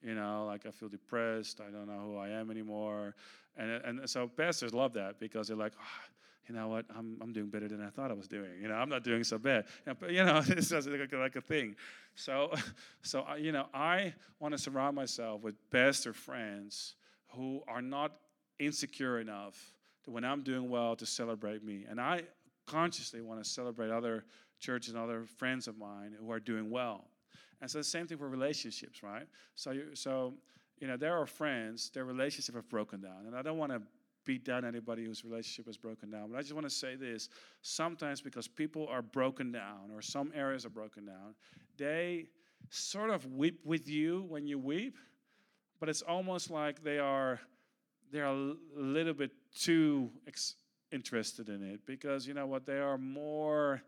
You 0.00 0.14
know, 0.14 0.44
like 0.46 0.64
I 0.64 0.70
feel 0.70 0.88
depressed, 0.88 1.60
I 1.60 1.72
don't 1.72 1.88
know 1.88 1.98
who 1.98 2.16
I 2.16 2.28
am 2.28 2.52
anymore. 2.52 3.16
And, 3.56 3.68
and 3.68 4.08
so 4.08 4.28
pastors 4.28 4.72
love 4.72 4.92
that 4.92 5.18
because 5.18 5.48
they're 5.48 5.56
like, 5.56 5.72
oh, 5.76 6.04
you 6.48 6.54
know 6.54 6.68
what, 6.68 6.86
I'm, 6.96 7.18
I'm 7.20 7.32
doing 7.32 7.48
better 7.48 7.66
than 7.66 7.82
I 7.82 7.90
thought 7.90 8.12
I 8.12 8.14
was 8.14 8.28
doing. 8.28 8.62
You 8.62 8.68
know, 8.68 8.74
I'm 8.74 8.88
not 8.88 9.02
doing 9.02 9.24
so 9.24 9.38
bad. 9.38 9.64
You 10.08 10.24
know, 10.24 10.40
it's 10.46 10.68
just 10.68 10.88
like, 10.88 11.12
like 11.12 11.34
a 11.34 11.40
thing. 11.40 11.74
So, 12.14 12.54
so 13.02 13.24
you 13.36 13.50
know, 13.50 13.66
I 13.74 14.14
want 14.38 14.52
to 14.52 14.58
surround 14.58 14.94
myself 14.94 15.42
with 15.42 15.56
pastor 15.72 16.12
friends 16.12 16.94
who 17.34 17.62
are 17.68 17.82
not 17.82 18.12
insecure 18.58 19.20
enough 19.20 19.74
to 20.04 20.10
when 20.10 20.24
I'm 20.24 20.42
doing 20.42 20.68
well 20.68 20.96
to 20.96 21.06
celebrate 21.06 21.62
me. 21.64 21.84
And 21.88 22.00
I 22.00 22.22
consciously 22.66 23.20
want 23.20 23.42
to 23.42 23.48
celebrate 23.48 23.90
other 23.90 24.24
churches 24.60 24.94
and 24.94 25.02
other 25.02 25.24
friends 25.24 25.68
of 25.68 25.78
mine 25.78 26.14
who 26.18 26.30
are 26.30 26.40
doing 26.40 26.70
well. 26.70 27.04
And 27.60 27.70
so 27.70 27.78
the 27.78 27.84
same 27.84 28.06
thing 28.06 28.18
for 28.18 28.28
relationships, 28.28 29.02
right? 29.02 29.26
So 29.54 29.72
you, 29.72 29.94
so 29.94 30.34
you 30.78 30.86
know 30.86 30.96
there 30.96 31.16
are 31.16 31.26
friends, 31.26 31.90
their 31.90 32.04
relationship 32.04 32.54
have 32.54 32.68
broken 32.68 33.00
down, 33.00 33.26
and 33.26 33.34
I 33.34 33.42
don't 33.42 33.58
want 33.58 33.72
to 33.72 33.82
beat 34.24 34.44
down 34.44 34.64
anybody 34.64 35.04
whose 35.04 35.24
relationship 35.24 35.66
has 35.66 35.76
broken 35.76 36.10
down. 36.10 36.30
But 36.30 36.38
I 36.38 36.42
just 36.42 36.54
want 36.54 36.66
to 36.66 36.74
say 36.74 36.94
this: 36.94 37.28
sometimes 37.62 38.20
because 38.20 38.46
people 38.46 38.86
are 38.88 39.02
broken 39.02 39.50
down, 39.50 39.90
or 39.92 40.02
some 40.02 40.32
areas 40.34 40.64
are 40.64 40.70
broken 40.70 41.04
down, 41.04 41.34
they 41.76 42.26
sort 42.70 43.10
of 43.10 43.26
weep 43.26 43.60
with 43.64 43.88
you 43.88 44.24
when 44.28 44.46
you 44.46 44.58
weep, 44.58 44.96
but 45.80 45.88
it's 45.88 46.02
almost 46.02 46.50
like 46.50 46.82
they 46.82 46.98
are 46.98 47.40
they 48.10 48.20
are 48.20 48.32
a 48.32 48.54
little 48.76 49.14
bit 49.14 49.30
too 49.54 50.10
ex- 50.26 50.56
interested 50.92 51.48
in 51.48 51.62
it 51.62 51.80
because 51.86 52.26
you 52.26 52.34
know 52.34 52.46
what 52.46 52.64
they 52.66 52.78
are 52.78 52.98
more 52.98 53.82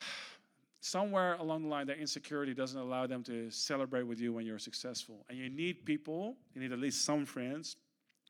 somewhere 0.80 1.34
along 1.34 1.62
the 1.62 1.68
line 1.68 1.86
their 1.86 1.96
insecurity 1.96 2.54
doesn't 2.54 2.80
allow 2.80 3.06
them 3.06 3.22
to 3.22 3.50
celebrate 3.50 4.02
with 4.02 4.20
you 4.20 4.32
when 4.32 4.44
you're 4.44 4.58
successful. 4.58 5.24
And 5.28 5.38
you 5.38 5.48
need 5.48 5.84
people 5.84 6.36
you 6.54 6.60
need 6.60 6.72
at 6.72 6.78
least 6.78 7.04
some 7.04 7.24
friends 7.24 7.76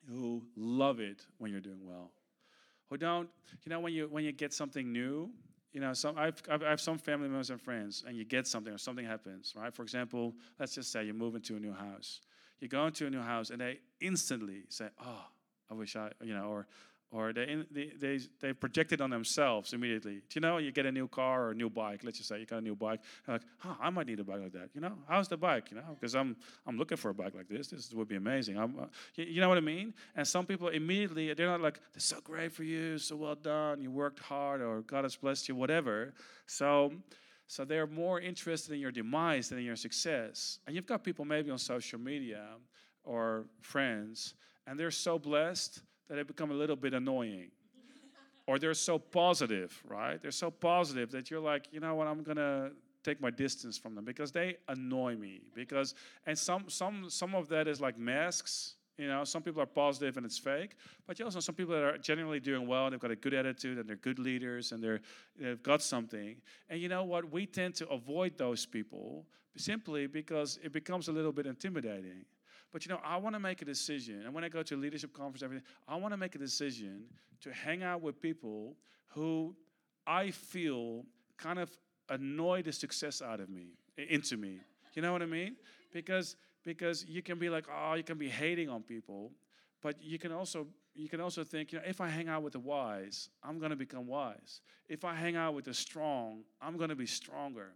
who 0.09 0.43
love 0.57 1.01
it 1.01 1.27
when 1.39 1.51
you're 1.51 1.61
doing 1.61 1.81
well 1.85 2.11
who 2.89 2.97
don't 2.97 3.29
you 3.65 3.71
know 3.71 3.81
when 3.81 3.93
you 3.93 4.09
when 4.09 4.25
you 4.25 4.33
get 4.33 4.53
something 4.53 4.93
new 4.93 5.31
you 5.73 5.81
know, 5.81 5.93
some 5.93 6.17
I've, 6.19 6.43
I've, 6.51 6.63
I 6.63 6.71
have 6.71 6.81
some 6.81 6.99
family 6.99 7.29
members 7.29 7.51
and 7.51 7.61
friends, 7.61 8.05
and 8.07 8.17
you 8.17 8.25
get 8.25 8.47
something 8.47 8.73
or 8.73 8.79
something 8.79 9.05
happens, 9.07 9.55
right? 9.57 9.73
For 9.73 9.83
example, 9.83 10.35
let's 10.59 10.75
just 10.75 10.91
say 10.91 11.05
you 11.05 11.15
move 11.15 11.35
into 11.35 11.57
a 11.57 11.61
new 11.61 11.73
house. 11.73 12.21
You 12.61 12.69
go 12.69 12.87
into 12.87 13.07
a 13.07 13.11
new 13.11 13.23
house, 13.23 13.51
and 13.51 13.61
they 13.61 13.79
instantly 14.01 14.65
say, 14.69 14.89
"Oh, 15.05 15.25
I 15.71 15.75
wish 15.75 15.97
I," 15.97 16.11
you 16.23 16.35
know, 16.35 16.45
or 16.45 16.67
or 17.13 17.33
they, 17.33 17.65
they, 17.73 17.93
they, 17.99 18.21
they 18.41 18.53
project 18.53 18.93
it 18.93 19.01
on 19.01 19.11
themselves 19.11 19.73
immediately. 19.73 20.15
Do 20.15 20.35
you 20.35 20.41
know, 20.41 20.59
you 20.59 20.71
get 20.71 20.87
a 20.87 20.93
new 20.93 21.09
car 21.09 21.47
or 21.47 21.51
a 21.51 21.55
new 21.55 21.69
bike, 21.69 22.03
let's 22.05 22.19
just 22.19 22.29
say 22.29 22.39
you 22.39 22.47
got 22.47 22.59
a 22.59 22.61
new 22.61 22.77
bike, 22.77 23.01
like, 23.27 23.43
oh, 23.65 23.77
I 23.81 23.91
might 23.91 24.07
need 24.07 24.21
a 24.21 24.25
bike 24.25 24.41
like 24.41 24.53
that. 24.53 24.71
You 24.75 24.81
know, 24.81 24.93
how's 25.09 25.27
the 25.27 25.37
bike? 25.37 25.71
You 25.71 25.79
know, 25.79 25.97
because 25.99 26.15
I'm, 26.15 26.37
I'm 26.67 26.79
looking 26.79 26.97
for 26.97 27.11
a 27.11 27.15
bike 27.15 27.35
like 27.35 27.49
this. 27.49 27.69
This 27.69 27.93
would 27.93 28.07
be 28.07 28.15
amazing. 28.15 28.59
Uh, 28.59 28.87
you, 29.17 29.25
you, 29.25 29.41
know 29.41 29.49
what 29.49 29.59
I 29.59 29.63
mean? 29.63 29.93
And 30.15 30.27
some 30.27 30.47
people 30.47 30.69
immediately, 30.69 31.35
they're 31.35 31.49
not 31.49 31.61
like, 31.61 31.81
that's 31.93 32.05
so 32.05 32.21
great 32.23 32.53
for 32.53 32.63
you, 32.63 32.97
so 32.99 33.17
well 33.17 33.35
done, 33.35 33.83
you 33.83 33.91
worked 33.91 34.21
hard, 34.21 34.61
or 34.61 34.83
God 34.83 35.05
has 35.05 35.17
blessed 35.17 35.49
you, 35.49 35.57
whatever. 35.57 36.15
So, 36.47 36.93
so 37.49 37.65
they're 37.65 37.89
more 37.89 38.21
interested 38.21 38.73
in 38.73 38.79
your 38.79 38.93
demise 38.93 39.49
than 39.49 39.59
in 39.59 39.65
your 39.65 39.75
success. 39.75 40.61
And 40.65 40.77
you've 40.77 40.87
got 40.87 41.03
people 41.03 41.25
maybe 41.25 41.51
on 41.51 41.59
social 41.59 41.99
media 41.99 42.47
or 43.03 43.47
friends, 43.63 44.35
and 44.69 44.79
they're 44.79 44.93
so 44.93 45.19
blessed 45.19 45.81
that 46.11 46.17
they 46.17 46.23
become 46.25 46.51
a 46.51 46.55
little 46.55 46.77
bit 46.77 46.93
annoying. 46.93 47.51
or 48.47 48.59
they're 48.59 48.75
so 48.75 48.99
positive, 48.99 49.81
right? 49.89 50.21
They're 50.21 50.33
so 50.33 50.51
positive 50.51 51.13
that 51.13 51.31
you're 51.31 51.41
like, 51.41 51.69
you 51.71 51.79
know 51.79 51.95
what, 51.95 52.09
I'm 52.09 52.25
gonna 52.25 52.73
take 53.05 53.21
my 53.21 53.31
distance 53.31 53.79
from 53.79 53.95
them 53.95 54.05
because 54.05 54.33
they 54.33 54.57
annoy 54.69 55.15
me. 55.17 55.41
Because 55.55 55.95
and 56.27 56.37
some 56.37 56.69
some 56.69 57.09
some 57.09 57.35
of 57.37 57.49
that 57.51 57.69
is 57.69 57.81
like 57.81 57.97
masks. 57.97 58.75
You 58.99 59.07
know, 59.07 59.25
some 59.25 59.43
people 59.43 59.63
are 59.63 59.67
positive 59.67 60.17
and 60.17 60.27
it's 60.27 60.37
fake, 60.37 60.73
but 61.07 61.19
you 61.19 61.25
also 61.25 61.39
some 61.41 61.55
people 61.55 61.75
that 61.75 61.85
are 61.85 61.97
genuinely 61.97 62.41
doing 62.41 62.67
well 62.67 62.87
and 62.87 62.93
they've 62.93 63.01
got 63.01 63.13
a 63.13 63.17
good 63.17 63.33
attitude 63.33 63.79
and 63.79 63.89
they're 63.89 63.97
good 63.97 64.19
leaders 64.19 64.73
and 64.73 64.83
they're 64.83 65.01
they've 65.39 65.63
got 65.63 65.81
something. 65.81 66.37
And 66.69 66.81
you 66.81 66.89
know 66.89 67.05
what? 67.05 67.31
We 67.31 67.47
tend 67.47 67.77
to 67.77 67.89
avoid 67.89 68.37
those 68.37 68.67
people 68.67 69.27
simply 69.57 70.09
because 70.09 70.59
it 70.63 70.73
becomes 70.73 71.09
a 71.09 71.13
little 71.13 71.33
bit 71.33 71.47
intimidating. 71.47 72.25
But 72.73 72.87
you 72.87 72.91
know, 72.93 73.01
I 73.05 73.17
want 73.17 73.35
to 73.35 73.41
make 73.41 73.63
a 73.63 73.65
decision. 73.65 74.23
And 74.25 74.33
when 74.33 74.45
I 74.45 74.49
go 74.49 74.63
to 74.63 74.75
a 74.75 74.77
leadership 74.77 75.13
conference, 75.13 75.43
everything, 75.43 75.65
I 75.89 75.97
want 75.97 76.13
to 76.13 76.17
make 76.17 76.35
a 76.35 76.39
decision 76.39 77.05
to 77.43 77.53
hang 77.53 77.83
out 77.83 78.01
with 78.01 78.21
people 78.21 78.77
who 79.09 79.55
I 80.07 80.31
feel 80.31 81.05
kind 81.37 81.59
of 81.59 81.71
annoy 82.09 82.63
the 82.63 82.73
success 82.73 83.23
out 83.23 83.41
of 83.41 83.49
me, 83.49 83.75
into 83.97 84.37
me. 84.37 84.61
You 84.95 85.03
know 85.03 85.13
what 85.13 85.23
I 85.23 85.27
mean? 85.27 85.57
Because 85.93 86.37
because 86.63 87.07
you 87.07 87.23
can 87.23 87.39
be 87.39 87.49
like, 87.49 87.67
oh, 87.75 87.95
you 87.95 88.03
can 88.03 88.19
be 88.19 88.29
hating 88.29 88.69
on 88.69 88.83
people, 88.83 89.33
but 89.81 89.97
you 90.03 90.19
can 90.19 90.33
also 90.33 90.67
you 90.95 91.09
can 91.09 91.21
also 91.21 91.45
think, 91.45 91.73
you 91.73 91.79
know, 91.79 91.85
if 91.87 92.01
I 92.01 92.09
hang 92.09 92.29
out 92.29 92.43
with 92.43 92.53
the 92.53 92.59
wise, 92.59 93.31
I'm 93.43 93.59
going 93.59 93.71
to 93.71 93.77
become 93.77 94.07
wise. 94.07 94.61
If 94.89 95.05
I 95.05 95.15
hang 95.15 95.37
out 95.37 95.55
with 95.55 95.65
the 95.65 95.75
strong, 95.75 96.43
I'm 96.61 96.77
going 96.77 96.91
to 96.91 96.97
be 96.97 97.07
stronger. 97.07 97.69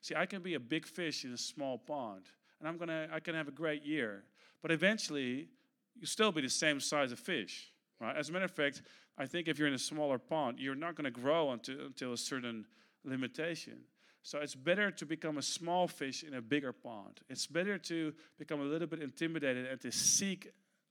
See, 0.00 0.14
I 0.14 0.26
can 0.26 0.42
be 0.42 0.54
a 0.54 0.60
big 0.60 0.86
fish 0.86 1.24
in 1.24 1.32
a 1.32 1.38
small 1.38 1.78
pond, 1.78 2.24
and 2.58 2.68
I'm 2.68 2.78
gonna 2.78 3.08
I 3.12 3.20
can 3.20 3.34
have 3.34 3.48
a 3.48 3.52
great 3.52 3.84
year, 3.84 4.24
but 4.62 4.70
eventually 4.70 5.48
you'll 5.94 6.06
still 6.06 6.32
be 6.32 6.40
the 6.40 6.48
same 6.48 6.80
size 6.80 7.12
of 7.12 7.18
fish, 7.18 7.72
right? 8.00 8.16
As 8.16 8.28
a 8.28 8.32
matter 8.32 8.46
of 8.46 8.50
fact, 8.50 8.82
I 9.18 9.26
think 9.26 9.48
if 9.48 9.58
you're 9.58 9.68
in 9.68 9.74
a 9.74 9.78
smaller 9.78 10.18
pond, 10.18 10.58
you're 10.58 10.74
not 10.74 10.94
going 10.94 11.04
to 11.04 11.10
grow 11.10 11.50
until, 11.50 11.80
until 11.86 12.12
a 12.12 12.16
certain 12.16 12.64
limitation. 13.04 13.78
So 14.22 14.38
it's 14.38 14.54
better 14.54 14.90
to 14.90 15.04
become 15.04 15.38
a 15.38 15.42
small 15.42 15.88
fish 15.88 16.22
in 16.22 16.34
a 16.34 16.40
bigger 16.40 16.72
pond. 16.72 17.20
It's 17.28 17.46
better 17.46 17.76
to 17.78 18.14
become 18.38 18.60
a 18.60 18.64
little 18.64 18.86
bit 18.86 19.02
intimidated 19.02 19.66
and 19.66 19.80
to 19.80 19.90
seek 19.90 20.48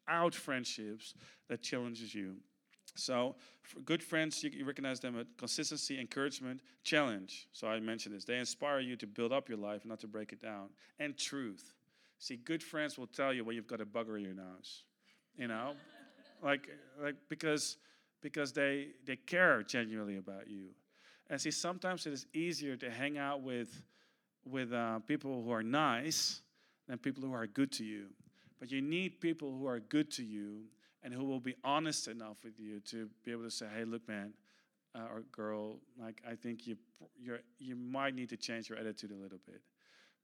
out 0.07 0.35
friendships 0.35 1.13
that 1.47 1.61
challenges 1.61 2.13
you. 2.13 2.35
So, 2.95 3.35
good 3.85 4.03
friends, 4.03 4.43
you, 4.43 4.65
recognize 4.65 4.99
them 4.99 5.17
at 5.17 5.27
consistency, 5.37 5.99
encouragement, 5.99 6.61
challenge. 6.83 7.47
So, 7.53 7.67
I 7.67 7.79
mentioned 7.79 8.15
this. 8.15 8.25
They 8.25 8.37
inspire 8.37 8.81
you 8.81 8.97
to 8.97 9.07
build 9.07 9.31
up 9.31 9.47
your 9.47 9.57
life, 9.57 9.85
not 9.85 9.99
to 10.01 10.07
break 10.07 10.33
it 10.33 10.41
down. 10.41 10.69
And 10.99 11.17
truth. 11.17 11.73
See, 12.21 12.35
good 12.35 12.61
friends 12.61 12.99
will 12.99 13.07
tell 13.07 13.33
you 13.33 13.43
when 13.43 13.55
you've 13.55 13.65
got 13.65 13.81
a 13.81 13.85
bugger 13.85 14.15
in 14.15 14.23
your 14.23 14.35
nose. 14.35 14.83
You 15.35 15.47
know, 15.47 15.73
like, 16.43 16.69
like 17.01 17.15
because 17.29 17.77
because 18.21 18.53
they 18.53 18.89
they 19.07 19.15
care 19.15 19.63
genuinely 19.63 20.17
about 20.17 20.47
you. 20.47 20.67
And 21.31 21.41
see, 21.41 21.49
sometimes 21.49 22.05
it 22.05 22.13
is 22.13 22.27
easier 22.31 22.75
to 22.77 22.91
hang 22.91 23.17
out 23.17 23.41
with, 23.41 23.81
with 24.45 24.71
uh, 24.71 24.99
people 24.99 25.41
who 25.43 25.49
are 25.49 25.63
nice 25.63 26.41
than 26.87 26.99
people 26.99 27.23
who 27.23 27.33
are 27.33 27.47
good 27.47 27.71
to 27.73 27.85
you. 27.85 28.07
But 28.59 28.69
you 28.69 28.81
need 28.81 29.19
people 29.19 29.57
who 29.57 29.65
are 29.65 29.79
good 29.79 30.11
to 30.11 30.23
you 30.23 30.65
and 31.01 31.11
who 31.13 31.23
will 31.23 31.39
be 31.39 31.55
honest 31.63 32.07
enough 32.07 32.37
with 32.43 32.59
you 32.59 32.81
to 32.81 33.09
be 33.23 33.31
able 33.31 33.43
to 33.43 33.49
say, 33.49 33.65
hey, 33.75 33.85
look, 33.85 34.07
man, 34.07 34.33
uh, 34.93 35.07
or 35.11 35.21
girl, 35.31 35.79
like, 35.99 36.21
I 36.29 36.35
think 36.35 36.67
you, 36.67 36.75
you 37.17 37.37
you 37.57 37.75
might 37.75 38.13
need 38.13 38.29
to 38.29 38.37
change 38.37 38.69
your 38.69 38.77
attitude 38.77 39.11
a 39.11 39.15
little 39.15 39.39
bit 39.47 39.61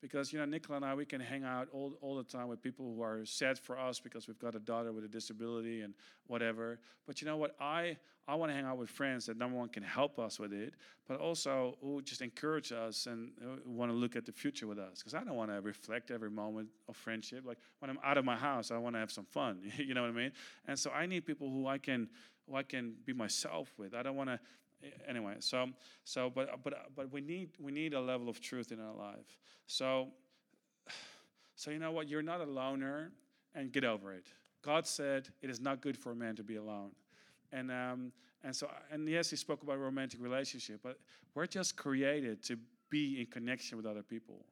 because 0.01 0.31
you 0.31 0.39
know 0.39 0.45
Nicola 0.45 0.77
and 0.77 0.85
I 0.85 0.93
we 0.93 1.05
can 1.05 1.21
hang 1.21 1.43
out 1.43 1.67
all, 1.71 1.93
all 2.01 2.15
the 2.15 2.23
time 2.23 2.47
with 2.47 2.61
people 2.61 2.93
who 2.95 3.01
are 3.01 3.25
sad 3.25 3.57
for 3.57 3.77
us 3.77 3.99
because 3.99 4.27
we've 4.27 4.39
got 4.39 4.55
a 4.55 4.59
daughter 4.59 4.91
with 4.91 5.03
a 5.03 5.07
disability 5.07 5.81
and 5.81 5.93
whatever. 6.27 6.79
But 7.05 7.21
you 7.21 7.27
know 7.27 7.37
what? 7.37 7.55
I 7.59 7.97
I 8.27 8.35
want 8.35 8.51
to 8.51 8.55
hang 8.55 8.65
out 8.65 8.77
with 8.77 8.89
friends 8.89 9.25
that 9.27 9.37
number 9.37 9.57
one 9.57 9.69
can 9.69 9.83
help 9.83 10.19
us 10.19 10.37
with 10.37 10.51
it, 10.51 10.73
but 11.07 11.19
also 11.19 11.77
who 11.81 12.01
just 12.01 12.21
encourage 12.21 12.73
us 12.73 13.07
and 13.07 13.31
want 13.65 13.89
to 13.89 13.95
look 13.95 14.17
at 14.17 14.25
the 14.25 14.33
future 14.33 14.67
with 14.67 14.79
us. 14.79 14.99
Because 14.99 15.13
I 15.13 15.23
don't 15.23 15.35
want 15.35 15.49
to 15.49 15.61
reflect 15.61 16.11
every 16.11 16.29
moment 16.29 16.67
of 16.89 16.97
friendship. 16.97 17.43
Like 17.45 17.57
when 17.79 17.89
I'm 17.89 17.99
out 18.03 18.17
of 18.17 18.25
my 18.25 18.35
house, 18.35 18.69
I 18.69 18.77
want 18.77 18.95
to 18.95 18.99
have 18.99 19.11
some 19.11 19.25
fun. 19.25 19.59
you 19.77 19.93
know 19.93 20.01
what 20.01 20.09
I 20.09 20.13
mean? 20.13 20.31
And 20.67 20.77
so 20.77 20.91
I 20.91 21.05
need 21.05 21.25
people 21.25 21.49
who 21.49 21.67
I 21.67 21.77
can 21.77 22.09
who 22.49 22.55
I 22.55 22.63
can 22.63 22.95
be 23.05 23.13
myself 23.13 23.73
with. 23.77 23.93
I 23.93 24.03
don't 24.03 24.15
want 24.15 24.29
to 24.29 24.39
anyway 25.07 25.35
so 25.39 25.67
so 26.03 26.29
but 26.29 26.63
but 26.63 26.73
but 26.95 27.11
we 27.11 27.21
need 27.21 27.49
we 27.59 27.71
need 27.71 27.93
a 27.93 28.01
level 28.01 28.29
of 28.29 28.39
truth 28.39 28.71
in 28.71 28.79
our 28.79 28.93
life. 28.93 29.37
So 29.65 30.09
so 31.55 31.71
you 31.71 31.79
know 31.79 31.91
what? 31.91 32.07
You're 32.07 32.21
not 32.21 32.41
a 32.41 32.45
loner 32.45 33.11
and 33.55 33.71
get 33.71 33.83
over 33.83 34.13
it. 34.13 34.27
God 34.61 34.85
said 34.85 35.29
it 35.41 35.49
is 35.49 35.59
not 35.59 35.81
good 35.81 35.97
for 35.97 36.11
a 36.11 36.15
man 36.15 36.35
to 36.35 36.43
be 36.43 36.55
alone. 36.55 36.91
And 37.51 37.71
um 37.71 38.11
and 38.43 38.55
so 38.55 38.69
and 38.91 39.07
yes 39.07 39.29
he 39.29 39.35
spoke 39.35 39.63
about 39.63 39.79
romantic 39.79 40.21
relationship 40.21 40.81
but 40.83 40.99
we're 41.33 41.47
just 41.47 41.75
created 41.75 42.43
to 42.43 42.57
be 42.89 43.19
in 43.19 43.25
connection 43.27 43.77
with 43.77 43.85
other 43.85 44.03
people. 44.03 44.45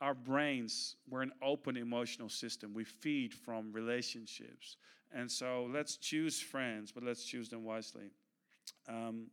Our 0.00 0.14
brains 0.14 0.96
we're 1.08 1.22
an 1.22 1.32
open 1.42 1.76
emotional 1.76 2.28
system. 2.28 2.72
We 2.74 2.84
feed 2.84 3.34
from 3.34 3.72
relationships. 3.72 4.76
And 5.14 5.30
so 5.30 5.68
let's 5.72 5.96
choose 5.96 6.40
friends 6.40 6.92
but 6.92 7.02
let's 7.02 7.24
choose 7.24 7.48
them 7.48 7.64
wisely. 7.64 8.10
Um, 8.88 9.26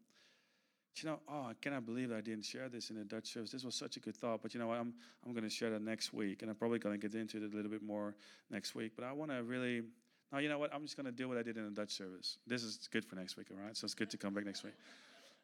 you 1.03 1.09
know, 1.09 1.19
oh, 1.27 1.47
I 1.49 1.53
cannot 1.61 1.85
believe 1.85 2.11
I 2.11 2.21
didn't 2.21 2.45
share 2.45 2.69
this 2.69 2.89
in 2.89 2.97
the 2.97 3.03
Dutch 3.03 3.33
service. 3.33 3.51
This 3.51 3.63
was 3.63 3.75
such 3.75 3.97
a 3.97 3.99
good 3.99 4.15
thought. 4.15 4.41
But 4.41 4.53
you 4.53 4.59
know 4.59 4.67
what? 4.67 4.79
I'm, 4.79 4.93
I'm 5.25 5.31
going 5.33 5.43
to 5.43 5.49
share 5.49 5.69
that 5.71 5.81
next 5.81 6.13
week. 6.13 6.41
And 6.41 6.49
I'm 6.49 6.55
probably 6.55 6.79
going 6.79 6.99
to 6.99 7.07
get 7.07 7.19
into 7.19 7.37
it 7.37 7.51
a 7.51 7.55
little 7.55 7.71
bit 7.71 7.83
more 7.83 8.15
next 8.49 8.75
week. 8.75 8.93
But 8.95 9.05
I 9.05 9.11
want 9.11 9.31
to 9.31 9.43
really, 9.43 9.83
now, 10.31 10.39
you 10.39 10.49
know 10.49 10.57
what? 10.57 10.73
I'm 10.73 10.83
just 10.83 10.95
going 10.95 11.05
to 11.05 11.11
do 11.11 11.27
what 11.27 11.37
I 11.37 11.43
did 11.43 11.57
in 11.57 11.65
the 11.65 11.71
Dutch 11.71 11.91
service. 11.91 12.37
This 12.47 12.63
is 12.63 12.87
good 12.91 13.05
for 13.05 13.15
next 13.15 13.37
week, 13.37 13.47
all 13.51 13.63
right? 13.63 13.75
So 13.75 13.85
it's 13.85 13.93
good 13.93 14.09
to 14.11 14.17
come 14.17 14.33
back 14.33 14.45
next 14.45 14.63
week. 14.63 14.75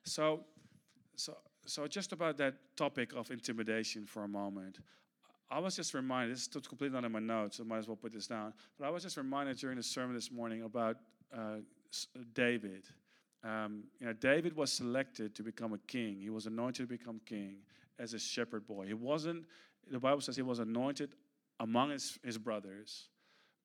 So, 0.04 0.42
so, 1.16 1.38
so 1.66 1.88
just 1.88 2.12
about 2.12 2.38
that 2.38 2.56
topic 2.76 3.14
of 3.16 3.32
intimidation 3.32 4.06
for 4.06 4.24
a 4.24 4.28
moment. 4.28 4.80
I 5.50 5.60
was 5.60 5.76
just 5.76 5.94
reminded, 5.94 6.36
this 6.36 6.48
is 6.48 6.68
completely 6.68 6.96
not 6.96 7.06
in 7.06 7.12
my 7.12 7.20
notes, 7.20 7.58
so 7.58 7.64
I 7.64 7.68
might 7.68 7.78
as 7.78 7.88
well 7.88 7.96
put 7.96 8.14
this 8.14 8.28
down. 8.28 8.54
But 8.80 8.88
I 8.88 8.90
was 8.90 9.04
just 9.04 9.18
reminded 9.18 9.58
during 9.58 9.78
the 9.78 9.84
sermon 9.84 10.16
this 10.16 10.32
morning 10.32 10.64
about 10.64 10.98
uh, 11.36 11.58
David 12.34 12.84
um, 13.46 13.84
you 14.00 14.08
know, 14.08 14.14
David 14.14 14.56
was 14.56 14.72
selected 14.72 15.36
to 15.36 15.44
become 15.44 15.74
a 15.74 15.78
king. 15.78 16.18
He 16.20 16.30
was 16.30 16.48
anointed 16.48 16.90
to 16.90 16.98
become 16.98 17.22
king 17.26 17.58
as 18.00 18.14
a 18.14 18.20
shepherd 18.20 18.66
boy. 18.66 18.88
He 18.88 18.94
wasn't, 18.94 19.46
the 19.90 20.00
Bible 20.00 20.22
says 20.22 20.36
he 20.36 20.42
was 20.42 20.60
anointed 20.60 21.16
among 21.60 21.92
his, 21.92 22.18
his 22.24 22.38
brothers, 22.38 23.10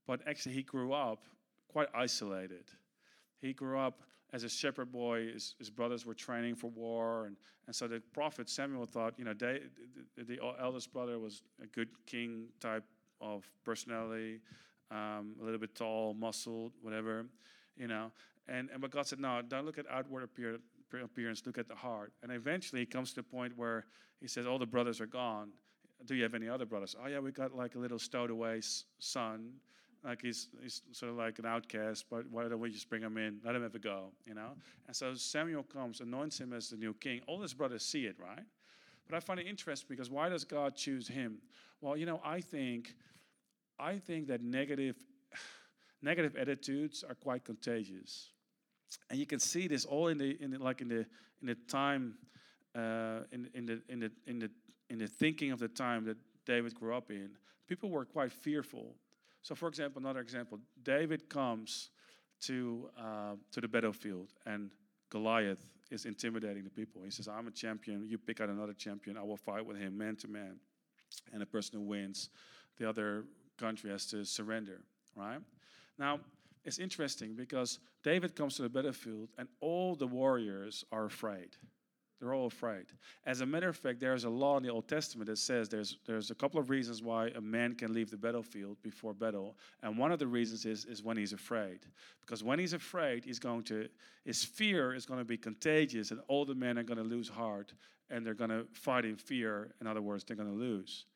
but 0.07 0.21
actually 0.29 0.55
he 0.55 0.63
grew 0.63 0.93
up 0.93 1.25
quite 1.69 1.89
isolated. 1.95 2.65
He 3.41 3.55
grew 3.55 3.79
up 3.79 4.03
as 4.33 4.45
a 4.45 4.49
shepherd 4.49 4.93
boy. 4.93 5.33
His, 5.33 5.55
his 5.59 5.71
brothers 5.71 6.05
were 6.05 6.15
training 6.15 6.57
for 6.57 6.69
war. 6.69 7.27
And, 7.27 7.37
and 7.67 7.75
so 7.75 7.89
the 7.89 8.01
prophet 8.13 8.51
Samuel 8.51 8.85
thought, 8.85 9.15
you 9.17 9.25
know, 9.25 9.35
the, 9.35 9.63
the 10.17 10.39
eldest 10.61 10.93
brother 10.93 11.19
was 11.19 11.43
a 11.63 11.67
good 11.67 11.89
king 12.07 12.49
type 12.61 12.85
of 13.21 13.51
personality, 13.65 14.41
um, 14.91 15.37
a 15.41 15.45
little 15.45 15.59
bit 15.59 15.75
tall, 15.75 16.15
muscled, 16.15 16.73
whatever, 16.83 17.25
you 17.77 17.89
know. 17.89 18.11
And, 18.51 18.69
and 18.71 18.81
but 18.81 18.91
God 18.91 19.07
said, 19.07 19.21
no, 19.21 19.41
don't 19.47 19.65
look 19.65 19.79
at 19.79 19.87
outward 19.89 20.25
appearance, 20.25 21.43
look 21.47 21.57
at 21.57 21.69
the 21.69 21.75
heart. 21.75 22.13
And 22.23 22.33
eventually 22.33 22.83
it 22.83 22.91
comes 22.91 23.11
to 23.11 23.17
the 23.17 23.23
point 23.23 23.57
where 23.57 23.87
he 24.21 24.27
says, 24.27 24.45
all 24.45 24.59
the 24.59 24.67
brothers 24.67 25.01
are 25.01 25.07
gone. 25.07 25.51
Do 26.05 26.17
you 26.17 26.25
have 26.25 26.35
any 26.35 26.49
other 26.49 26.67
brothers? 26.67 26.97
Oh, 27.03 27.07
yeah, 27.07 27.21
we 27.21 27.31
got 27.31 27.55
like 27.55 27.77
a 27.77 27.79
little 27.79 27.99
stowed 27.99 28.31
away 28.31 28.61
son. 28.99 29.53
Like 30.03 30.21
he's, 30.21 30.49
he's 30.61 30.83
sort 30.91 31.13
of 31.13 31.19
like 31.19 31.39
an 31.39 31.47
outcast, 31.47 32.07
but 32.11 32.25
why 32.29 32.49
don't 32.49 32.59
we 32.59 32.71
just 32.71 32.89
bring 32.89 33.03
him 33.03 33.19
in, 33.19 33.39
let 33.45 33.55
him 33.55 33.63
have 33.63 33.75
a 33.75 33.79
go, 33.79 34.11
you 34.27 34.35
know? 34.35 34.53
And 34.89 34.97
so 34.97 35.15
Samuel 35.15 35.63
comes, 35.63 36.01
anoints 36.01 36.41
him 36.41 36.53
as 36.53 36.71
the 36.71 36.77
new 36.77 36.95
king. 36.95 37.21
All 37.29 37.41
his 37.41 37.55
brothers 37.55 37.85
see 37.85 38.07
it, 38.07 38.17
right? 38.19 38.45
But 39.09 39.17
I 39.17 39.21
find 39.21 39.39
it 39.39 39.47
interesting 39.47 39.87
because 39.91 40.11
why 40.11 40.29
does 40.29 40.45
God 40.45 40.75
choose 40.75 41.07
him? 41.07 41.39
Well, 41.81 41.97
you 41.97 42.07
know, 42.07 42.21
I 42.25 42.41
think, 42.41 42.95
I 43.79 43.99
think 43.99 44.27
that 44.29 44.43
negative, 44.43 44.97
negative 46.03 46.35
attitudes 46.35 47.05
are 47.07 47.15
quite 47.15 47.45
contagious 47.45 48.31
and 49.09 49.19
you 49.19 49.27
can 49.27 49.39
see 49.39 49.69
this 49.69 49.85
all 49.85 50.09
in 50.09 50.19
the 50.19 50.37
in 50.43 50.51
the, 50.51 50.59
like 50.59 50.81
in 50.81 50.89
the 50.89 51.07
in 51.41 51.47
the 51.47 51.55
time 51.69 52.15
uh, 52.75 53.21
in 53.33 53.49
in 53.55 53.67
the 53.67 53.83
in 53.89 54.01
the 54.01 54.13
in 54.27 54.39
the 54.39 54.51
in 54.89 54.99
the 54.99 55.07
thinking 55.07 55.53
of 55.53 55.59
the 55.59 55.69
time 55.69 56.05
that 56.05 56.17
David 56.47 56.75
grew 56.75 56.95
up 56.95 57.11
in. 57.11 57.31
People 57.69 57.91
were 57.91 58.05
quite 58.05 58.33
fearful. 58.33 58.97
So, 59.43 59.55
for 59.55 59.69
example, 59.69 60.01
another 60.01 60.21
example: 60.21 60.59
David 60.83 61.29
comes 61.29 61.91
to 62.43 62.91
uh, 62.99 63.35
to 63.53 63.61
the 63.61 63.69
battlefield, 63.69 64.33
and 64.47 64.71
Goliath 65.11 65.67
is 65.91 66.05
intimidating 66.05 66.65
the 66.65 66.71
people. 66.71 67.03
He 67.03 67.11
says, 67.11 67.29
"I'm 67.29 67.47
a 67.47 67.53
champion. 67.53 68.07
You 68.09 68.19
pick 68.19 68.41
out 68.41 68.49
another 68.49 68.75
champion. 68.75 69.17
I 69.17 69.23
will 69.23 69.37
fight 69.37 69.65
with 69.65 69.77
him 69.77 69.97
man 69.97 70.17
to 70.17 70.29
man." 70.29 70.61
And 71.33 71.43
the 71.43 71.47
person 71.47 71.79
who 71.79 71.85
wins, 71.87 72.31
the 72.79 72.89
other 72.89 73.25
country 73.59 73.91
has 73.91 74.07
to 74.07 74.25
surrender. 74.25 74.81
Right 75.17 75.41
now, 75.99 76.21
it's 76.65 76.79
interesting 76.79 77.35
because 77.35 77.79
David 78.03 78.35
comes 78.37 78.57
to 78.57 78.63
the 78.63 78.69
battlefield 78.69 79.29
and 79.39 79.49
all 79.61 79.95
the 79.95 80.07
warriors 80.07 80.85
are 80.93 81.07
afraid. 81.07 81.57
They're 82.21 82.35
all 82.35 82.47
afraid. 82.47 82.85
As 83.25 83.41
a 83.41 83.47
matter 83.47 83.71
of 83.71 83.79
fact, 83.79 83.99
there's 83.99 84.25
a 84.25 84.31
law 84.31 84.59
in 84.59 84.63
the 84.63 84.69
Old 84.69 84.87
Testament 84.87 85.27
that 85.31 85.39
says 85.39 85.71
there's, 85.71 85.97
there's 86.07 86.31
a 86.31 86.35
couple 86.35 86.61
of 86.61 86.69
reasons 86.69 87.03
why 87.03 87.29
a 87.29 87.41
man 87.41 87.75
can 87.75 87.95
leave 87.95 88.11
the 88.11 88.17
battlefield 88.19 88.77
before 88.83 89.15
battle. 89.15 89.57
And 89.83 89.97
one 89.97 90.13
of 90.13 90.19
the 90.19 90.27
reasons 90.27 90.67
is, 90.67 90.85
is 90.85 91.03
when 91.03 91.17
he's 91.17 91.33
afraid. 91.33 91.79
Because 92.21 92.45
when 92.45 92.59
he's 92.59 92.75
afraid, 92.75 93.25
he's 93.25 93.39
going 93.39 93.63
to, 93.65 93.89
his 94.27 94.45
fear 94.45 94.95
is 94.95 95.07
going 95.07 95.19
to 95.19 95.25
be 95.25 95.39
contagious, 95.39 96.11
and 96.11 96.21
all 96.29 96.45
the 96.45 96.55
men 96.55 96.79
are 96.79 96.83
going 96.83 96.99
to 96.99 97.05
lose 97.05 97.29
heart 97.29 97.73
and 98.11 98.27
they're 98.27 98.35
going 98.35 98.51
to 98.51 98.67
fight 98.73 99.05
in 99.05 99.17
fear. 99.17 99.71
In 99.81 99.87
other 99.87 100.03
words, 100.03 100.25
they're 100.25 100.37
going 100.37 100.51
to 100.51 100.55
lose. 100.55 101.07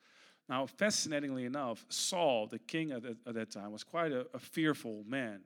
Now, 0.49 0.67
fascinatingly 0.67 1.47
enough, 1.47 1.85
Saul, 1.89 2.47
the 2.47 2.59
king 2.59 2.93
at, 2.93 3.03
the, 3.03 3.17
at 3.27 3.35
that 3.35 3.51
time, 3.51 3.73
was 3.73 3.83
quite 3.83 4.13
a, 4.13 4.27
a 4.35 4.39
fearful 4.39 5.05
man. 5.09 5.41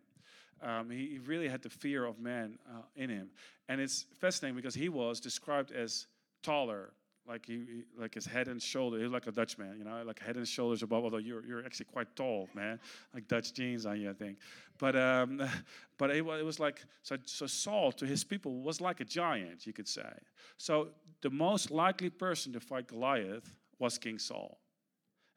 Um, 0.61 0.91
he, 0.91 1.07
he, 1.07 1.19
really 1.19 1.49
had 1.49 1.63
the 1.63 1.71
fear 1.71 2.05
of 2.05 2.19
man 2.19 2.59
uh, 2.69 2.83
in 2.97 3.11
him. 3.11 3.29
And 3.69 3.81
it's 3.81 4.07
fascinating 4.19 4.57
because 4.57 4.75
he 4.75 4.89
was 4.89 5.21
described 5.21 5.71
as 5.71 6.09
taller, 6.43 6.93
like 7.29 7.47
he, 7.47 7.53
he, 7.53 7.83
like 7.97 8.13
his 8.13 8.27
head 8.27 8.49
and 8.49 8.61
shoulder. 8.61 8.97
He 8.97 9.05
was 9.05 9.13
like 9.13 9.29
a 9.29 9.33
Dutchman, 9.33 9.77
you 9.79 9.85
know, 9.85 10.03
like 10.05 10.19
head 10.19 10.37
and 10.37 10.49
shoulders 10.49 10.83
above. 10.83 11.05
Although 11.05 11.19
you're 11.19 11.47
you're 11.47 11.65
actually 11.65 11.87
quite 11.87 12.17
tall, 12.17 12.49
man, 12.55 12.81
like 13.15 13.29
Dutch 13.29 13.53
genes 13.53 13.87
on 13.87 14.01
you, 14.01 14.11
I 14.11 14.15
think. 14.15 14.39
But 14.79 14.97
um, 14.97 15.43
but 15.99 16.11
it 16.11 16.25
was, 16.25 16.41
it 16.41 16.45
was 16.45 16.59
like 16.59 16.83
so. 17.03 17.17
So 17.25 17.47
Saul 17.47 17.93
to 17.93 18.07
his 18.07 18.25
people 18.25 18.63
was 18.63 18.81
like 18.81 19.01
a 19.01 19.05
giant, 19.05 19.67
you 19.67 19.73
could 19.73 19.87
say. 19.87 20.13
So 20.57 20.89
the 21.21 21.31
most 21.31 21.71
likely 21.71 22.11
person 22.11 22.53
to 22.55 22.61
fight 22.61 22.89
Goliath 22.89 23.55
was 23.79 23.99
King 23.99 24.19
Saul. 24.19 24.59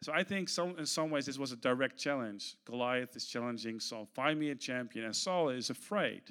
So 0.01 0.11
I 0.11 0.23
think 0.23 0.49
some, 0.49 0.75
in 0.79 0.85
some 0.85 1.11
ways 1.11 1.27
this 1.27 1.37
was 1.37 1.51
a 1.51 1.55
direct 1.55 1.97
challenge. 1.97 2.55
Goliath 2.65 3.15
is 3.15 3.25
challenging 3.25 3.79
Saul. 3.79 4.07
Find 4.13 4.39
me 4.39 4.49
a 4.49 4.55
champion. 4.55 5.05
And 5.05 5.15
Saul 5.15 5.49
is 5.49 5.69
afraid. 5.69 6.23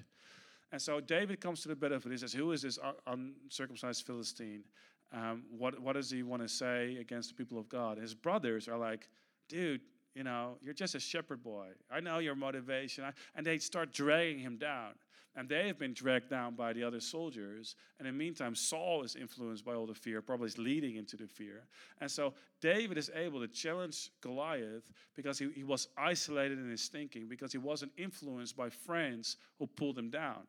And 0.72 0.82
so 0.82 1.00
David 1.00 1.40
comes 1.40 1.62
to 1.62 1.68
the 1.68 1.76
battlefield. 1.76 2.12
He 2.12 2.18
says, 2.18 2.32
Who 2.32 2.50
is 2.52 2.62
this 2.62 2.78
uncircumcised 3.06 4.04
Philistine? 4.04 4.64
Um, 5.12 5.44
what, 5.56 5.78
what 5.80 5.94
does 5.94 6.10
he 6.10 6.22
want 6.22 6.42
to 6.42 6.48
say 6.48 6.96
against 7.00 7.30
the 7.30 7.34
people 7.34 7.58
of 7.58 7.68
God? 7.68 7.98
His 7.98 8.14
brothers 8.14 8.68
are 8.68 8.78
like, 8.78 9.08
Dude, 9.48 9.80
you 10.14 10.24
know, 10.24 10.56
you're 10.60 10.74
just 10.74 10.96
a 10.96 11.00
shepherd 11.00 11.42
boy. 11.42 11.68
I 11.90 12.00
know 12.00 12.18
your 12.18 12.34
motivation. 12.34 13.04
And 13.36 13.46
they 13.46 13.58
start 13.58 13.92
dragging 13.92 14.38
him 14.38 14.56
down. 14.56 14.94
And 15.36 15.48
they 15.48 15.68
have 15.68 15.78
been 15.78 15.94
dragged 15.94 16.28
down 16.28 16.56
by 16.56 16.72
the 16.72 16.82
other 16.82 16.98
soldiers. 16.98 17.76
And 17.98 18.08
in 18.08 18.14
the 18.14 18.18
meantime, 18.18 18.54
Saul 18.54 19.04
is 19.04 19.14
influenced 19.14 19.64
by 19.64 19.74
all 19.74 19.86
the 19.86 19.94
fear, 19.94 20.20
probably 20.20 20.48
is 20.48 20.58
leading 20.58 20.96
into 20.96 21.16
the 21.16 21.26
fear. 21.28 21.62
And 22.00 22.10
so 22.10 22.34
David 22.60 22.98
is 22.98 23.10
able 23.14 23.40
to 23.40 23.46
challenge 23.46 24.10
Goliath 24.20 24.82
because 25.14 25.38
he, 25.38 25.50
he 25.54 25.62
was 25.62 25.86
isolated 25.96 26.58
in 26.58 26.68
his 26.68 26.88
thinking, 26.88 27.28
because 27.28 27.52
he 27.52 27.58
wasn't 27.58 27.92
influenced 27.96 28.56
by 28.56 28.70
friends 28.70 29.36
who 29.58 29.68
pulled 29.68 29.96
him 29.96 30.10
down. 30.10 30.40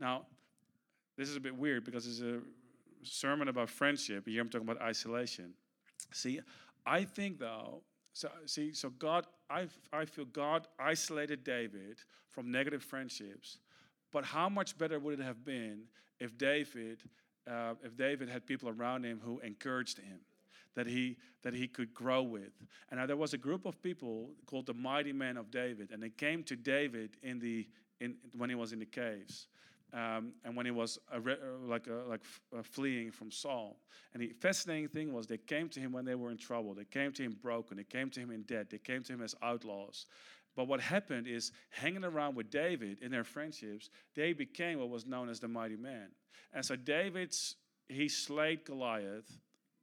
Now, 0.00 0.26
this 1.16 1.28
is 1.28 1.36
a 1.36 1.40
bit 1.40 1.56
weird 1.56 1.84
because 1.84 2.06
it's 2.06 2.20
a 2.20 2.40
sermon 3.04 3.48
about 3.48 3.70
friendship. 3.70 4.26
Here 4.26 4.40
I'm 4.40 4.48
talking 4.48 4.68
about 4.68 4.82
isolation. 4.82 5.54
See, 6.10 6.40
I 6.84 7.04
think 7.04 7.38
though, 7.38 7.82
so 8.12 8.28
see, 8.46 8.72
so 8.72 8.90
God, 8.90 9.26
I, 9.48 9.68
I 9.92 10.04
feel 10.06 10.24
God 10.24 10.66
isolated 10.78 11.44
David 11.44 11.98
from 12.30 12.50
negative 12.50 12.82
friendships 12.82 13.58
but 14.12 14.24
how 14.24 14.48
much 14.48 14.76
better 14.76 14.98
would 14.98 15.18
it 15.18 15.22
have 15.22 15.44
been 15.44 15.84
if 16.20 16.36
David, 16.36 17.00
uh, 17.50 17.74
if 17.82 17.96
David 17.96 18.28
had 18.28 18.46
people 18.46 18.68
around 18.68 19.04
him 19.04 19.20
who 19.24 19.40
encouraged 19.40 19.98
him, 19.98 20.20
that 20.74 20.86
he 20.86 21.16
that 21.42 21.54
he 21.54 21.66
could 21.66 21.92
grow 21.92 22.22
with? 22.22 22.52
And 22.90 23.00
now 23.00 23.06
there 23.06 23.16
was 23.16 23.34
a 23.34 23.38
group 23.38 23.66
of 23.66 23.82
people 23.82 24.30
called 24.46 24.66
the 24.66 24.74
mighty 24.74 25.12
men 25.12 25.36
of 25.36 25.50
David, 25.50 25.90
and 25.90 26.02
they 26.02 26.10
came 26.10 26.44
to 26.44 26.56
David 26.56 27.16
in 27.22 27.38
the 27.38 27.66
in 28.00 28.16
when 28.36 28.50
he 28.50 28.54
was 28.54 28.72
in 28.72 28.78
the 28.78 28.86
caves. 28.86 29.48
Um, 29.94 30.32
and 30.42 30.56
when 30.56 30.64
he 30.64 30.72
was 30.72 30.98
uh, 31.12 31.18
like 31.66 31.86
uh, 31.86 32.08
like 32.08 32.22
uh, 32.56 32.62
fleeing 32.62 33.10
from 33.10 33.30
Saul. 33.30 33.76
And 34.14 34.22
the 34.22 34.32
fascinating 34.40 34.88
thing 34.88 35.12
was 35.12 35.26
they 35.26 35.36
came 35.36 35.68
to 35.68 35.80
him 35.80 35.92
when 35.92 36.06
they 36.06 36.14
were 36.14 36.30
in 36.30 36.38
trouble. 36.38 36.72
They 36.72 36.84
came 36.84 37.12
to 37.12 37.22
him 37.22 37.36
broken. 37.42 37.76
They 37.76 37.84
came 37.84 38.08
to 38.10 38.20
him 38.20 38.30
in 38.30 38.42
debt. 38.42 38.70
They 38.70 38.78
came 38.78 39.02
to 39.02 39.12
him 39.12 39.20
as 39.20 39.34
outlaws. 39.42 40.06
But 40.54 40.68
what 40.68 40.80
happened 40.80 41.26
is, 41.26 41.52
hanging 41.70 42.04
around 42.04 42.34
with 42.34 42.50
David 42.50 42.98
in 43.00 43.10
their 43.10 43.24
friendships, 43.24 43.88
they 44.14 44.32
became 44.32 44.78
what 44.78 44.90
was 44.90 45.06
known 45.06 45.28
as 45.28 45.40
the 45.40 45.48
mighty 45.48 45.76
man. 45.76 46.08
And 46.52 46.64
so 46.64 46.76
David's 46.76 47.56
he 47.88 48.08
slayed 48.08 48.64
Goliath, 48.64 49.30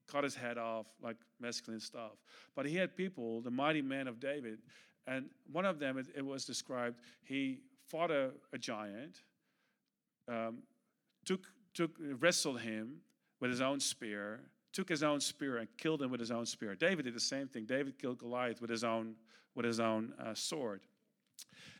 cut 0.08 0.24
his 0.24 0.36
head 0.36 0.58
off, 0.58 0.88
like 1.02 1.18
masculine 1.40 1.80
stuff. 1.80 2.14
But 2.56 2.66
he 2.66 2.76
had 2.76 2.96
people, 2.96 3.42
the 3.42 3.52
mighty 3.52 3.82
men 3.82 4.08
of 4.08 4.20
David, 4.20 4.60
and 5.08 5.30
one 5.52 5.66
of 5.66 5.80
them, 5.80 5.98
it, 5.98 6.08
it 6.16 6.26
was 6.26 6.46
described, 6.46 6.98
he 7.24 7.60
fought 7.88 8.12
a, 8.12 8.32
a 8.54 8.58
giant, 8.58 9.18
um, 10.28 10.60
took, 11.26 11.48
took, 11.74 11.92
wrestled 12.00 12.62
him 12.62 12.98
with 13.40 13.50
his 13.50 13.62
own 13.62 13.80
spear, 13.80 14.42
took 14.74 14.90
his 14.90 15.04
own 15.04 15.20
spear 15.20 15.58
and 15.58 15.68
killed 15.78 16.02
him 16.02 16.12
with 16.12 16.20
his 16.20 16.32
own 16.32 16.46
spear. 16.46 16.76
David 16.76 17.06
did 17.06 17.16
the 17.16 17.20
same 17.20 17.48
thing. 17.48 17.66
David 17.66 17.98
killed 17.98 18.20
Goliath 18.20 18.62
with 18.62 18.70
his 18.70 18.84
own 18.84 19.16
with 19.56 19.66
his 19.66 19.80
own 19.80 20.14
uh, 20.24 20.34
sword. 20.34 20.82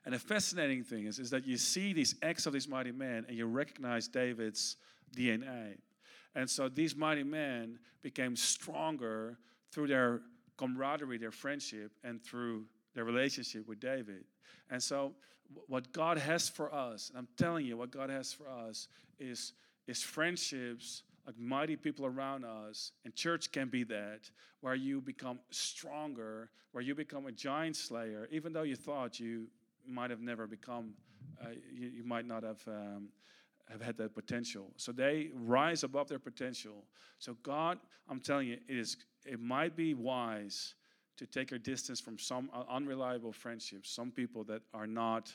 And 0.06 0.14
the 0.14 0.20
fascinating 0.20 0.84
thing 0.84 1.06
is, 1.06 1.20
is 1.20 1.30
that 1.30 1.46
you 1.46 1.58
see 1.58 1.94
these 1.94 2.16
acts 2.24 2.46
of 2.46 2.54
these 2.54 2.68
mighty 2.68 2.92
men 2.92 3.26
and 3.28 3.38
you 3.38 3.46
recognize 3.46 4.08
David's 4.08 4.78
DNA. 5.16 5.78
And 6.36 6.50
so 6.50 6.68
these 6.70 6.96
mighty 6.96 7.24
men 7.24 7.80
became 8.02 8.36
stronger 8.36 9.38
through 9.72 9.88
their 9.88 10.22
camaraderie, 10.58 11.18
their 11.18 11.32
friendship, 11.32 11.92
and 12.04 12.24
through 12.24 12.66
their 12.96 13.04
relationship 13.04 13.68
with 13.68 13.80
David. 13.80 14.26
And 14.70 14.82
so 14.82 15.14
what 15.68 15.92
God 15.92 16.18
has 16.18 16.50
for 16.50 16.74
us, 16.74 17.10
and 17.10 17.18
I'm 17.18 17.28
telling 17.38 17.66
you, 17.66 17.78
what 17.78 17.92
God 17.92 18.10
has 18.10 18.32
for 18.34 18.48
us 18.48 18.88
is, 19.20 19.54
is 19.88 20.02
friendships 20.02 21.04
like 21.30 21.38
mighty 21.38 21.76
people 21.76 22.08
around 22.08 22.44
us, 22.44 22.92
and 23.06 23.14
church 23.14 23.52
can 23.52 23.70
be 23.70 23.84
that, 23.84 24.22
where 24.62 24.74
you 24.74 25.00
become 25.00 25.38
stronger, 25.52 26.50
where 26.72 26.84
you 26.84 26.96
become 26.96 27.28
a 27.28 27.32
giant 27.32 27.76
slayer, 27.76 28.28
even 28.32 28.52
though 28.52 28.64
you 28.64 28.76
thought 28.76 29.20
you 29.20 29.46
might 29.88 30.10
have 30.10 30.22
never 30.22 30.48
become, 30.48 30.96
uh, 31.40 31.50
you, 31.72 31.90
you, 31.90 32.04
might 32.04 32.26
not 32.26 32.42
have. 32.44 32.62
Um, 32.68 33.10
have 33.70 33.84
had 33.84 33.96
that 33.98 34.16
potential. 34.16 34.72
So 34.78 34.92
they 34.92 35.30
rise 35.36 35.84
above 35.84 36.08
their 36.08 36.18
potential. 36.18 36.86
So 37.20 37.38
God, 37.44 37.78
I'm 38.10 38.20
telling 38.20 38.48
you, 38.48 38.58
it 38.68 38.76
is 38.76 38.98
it 39.28 39.40
might 39.40 39.76
be 39.76 39.94
wise 39.94 40.74
to 41.18 41.28
take 41.28 41.52
a 41.52 41.60
distance 41.60 42.00
from 42.00 42.18
some 42.18 42.50
unreliable 42.68 43.32
friendships, 43.32 43.92
some 43.92 44.10
people 44.10 44.44
that 44.46 44.64
are 44.74 44.88
not 44.88 45.32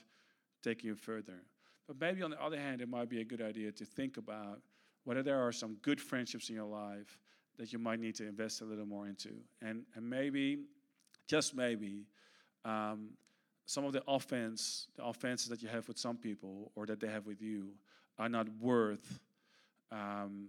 taking 0.64 0.88
you 0.88 0.96
further. 0.96 1.42
But 1.86 2.00
maybe 2.00 2.22
on 2.22 2.32
the 2.32 2.42
other 2.42 2.58
hand, 2.58 2.80
it 2.80 2.88
might 2.88 3.08
be 3.08 3.20
a 3.20 3.24
good 3.24 3.40
idea 3.40 3.70
to 3.70 3.84
think 3.84 4.16
about 4.16 4.58
whether 5.04 5.22
there 5.22 5.40
are 5.40 5.52
some 5.52 5.76
good 5.82 6.00
friendships 6.00 6.48
in 6.48 6.54
your 6.54 6.66
life 6.66 7.18
that 7.58 7.72
you 7.72 7.78
might 7.78 8.00
need 8.00 8.14
to 8.16 8.26
invest 8.26 8.60
a 8.60 8.64
little 8.64 8.86
more 8.86 9.06
into. 9.06 9.30
And, 9.62 9.84
and 9.94 10.08
maybe, 10.08 10.58
just 11.26 11.54
maybe, 11.54 12.06
um, 12.64 13.10
some 13.66 13.84
of 13.84 13.92
the 13.92 14.02
offense, 14.08 14.88
the 14.96 15.04
offenses 15.04 15.48
that 15.48 15.62
you 15.62 15.68
have 15.68 15.88
with 15.88 15.98
some 15.98 16.16
people 16.16 16.70
or 16.74 16.86
that 16.86 17.00
they 17.00 17.08
have 17.08 17.26
with 17.26 17.40
you 17.40 17.70
are 18.18 18.28
not 18.28 18.46
worth, 18.60 19.20
um, 19.90 20.48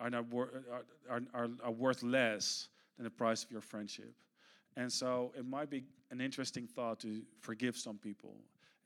are 0.00 0.10
not 0.10 0.28
wor- 0.28 0.62
are, 1.10 1.22
are, 1.32 1.48
are 1.64 1.70
worth 1.70 2.02
less 2.02 2.68
than 2.96 3.04
the 3.04 3.10
price 3.10 3.44
of 3.44 3.50
your 3.50 3.60
friendship. 3.60 4.12
And 4.76 4.92
so 4.92 5.32
it 5.36 5.46
might 5.46 5.70
be 5.70 5.84
an 6.10 6.20
interesting 6.20 6.66
thought 6.66 7.00
to 7.00 7.22
forgive 7.40 7.76
some 7.76 7.98
people 7.98 8.36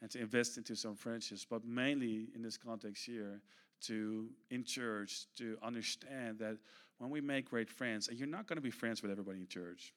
and 0.00 0.10
to 0.10 0.20
invest 0.20 0.58
into 0.58 0.76
some 0.76 0.94
friendships, 0.94 1.46
but 1.48 1.64
mainly 1.64 2.28
in 2.34 2.42
this 2.42 2.56
context 2.56 3.06
here, 3.06 3.40
to 3.82 4.28
in 4.50 4.64
church 4.64 5.26
to 5.36 5.56
understand 5.62 6.38
that 6.38 6.56
when 6.98 7.10
we 7.10 7.20
make 7.20 7.50
great 7.50 7.68
friends, 7.68 8.08
and 8.08 8.18
you're 8.18 8.28
not 8.28 8.46
going 8.46 8.56
to 8.56 8.62
be 8.62 8.70
friends 8.70 9.02
with 9.02 9.10
everybody 9.10 9.38
in 9.40 9.46
church. 9.46 9.92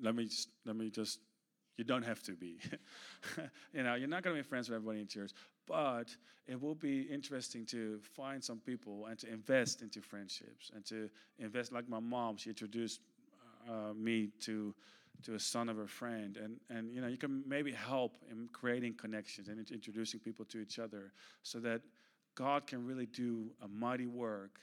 let 0.00 0.14
me 0.14 0.28
let 0.64 0.76
me 0.76 0.90
just 0.90 1.18
you 1.76 1.84
don't 1.84 2.04
have 2.04 2.22
to 2.22 2.32
be. 2.32 2.58
you 3.72 3.82
know, 3.82 3.94
you're 3.94 4.08
not 4.08 4.22
going 4.22 4.36
to 4.36 4.42
be 4.42 4.46
friends 4.46 4.68
with 4.68 4.76
everybody 4.76 5.00
in 5.00 5.06
church, 5.06 5.32
but 5.66 6.14
it 6.46 6.60
will 6.60 6.74
be 6.74 7.02
interesting 7.02 7.64
to 7.66 7.98
find 8.14 8.44
some 8.44 8.58
people 8.58 9.06
and 9.06 9.18
to 9.20 9.32
invest 9.32 9.80
into 9.80 10.02
friendships 10.02 10.70
and 10.74 10.84
to 10.84 11.08
invest. 11.38 11.72
Like 11.72 11.88
my 11.88 12.00
mom, 12.00 12.36
she 12.36 12.50
introduced 12.50 13.00
uh, 13.68 13.94
me 13.94 14.30
to 14.40 14.74
to 15.22 15.34
a 15.34 15.40
son 15.40 15.68
of 15.68 15.78
a 15.78 15.86
friend, 15.86 16.36
and 16.36 16.56
and 16.70 16.92
you 16.94 17.00
know, 17.00 17.08
you 17.08 17.16
can 17.16 17.42
maybe 17.46 17.72
help 17.72 18.16
in 18.30 18.48
creating 18.52 18.94
connections 18.94 19.48
and 19.48 19.58
introducing 19.70 20.20
people 20.20 20.44
to 20.46 20.58
each 20.58 20.78
other, 20.78 21.12
so 21.42 21.58
that 21.60 21.80
God 22.34 22.66
can 22.66 22.86
really 22.86 23.06
do 23.06 23.50
a 23.62 23.68
mighty 23.68 24.06
work. 24.06 24.60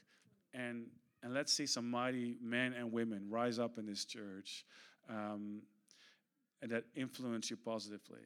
And, 0.53 0.87
and 1.23 1.33
let's 1.33 1.53
see 1.53 1.65
some 1.65 1.89
mighty 1.89 2.37
men 2.41 2.73
and 2.73 2.91
women 2.91 3.27
rise 3.29 3.59
up 3.59 3.77
in 3.77 3.85
this 3.85 4.05
church 4.05 4.65
um, 5.09 5.61
and 6.61 6.71
that 6.71 6.85
influence 6.95 7.49
you 7.49 7.57
positively. 7.57 8.21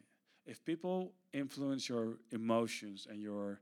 If 0.45 0.63
people 0.63 1.13
influence 1.34 1.88
your 1.88 2.17
emotions 2.32 3.08
and 3.10 3.21
your, 3.21 3.60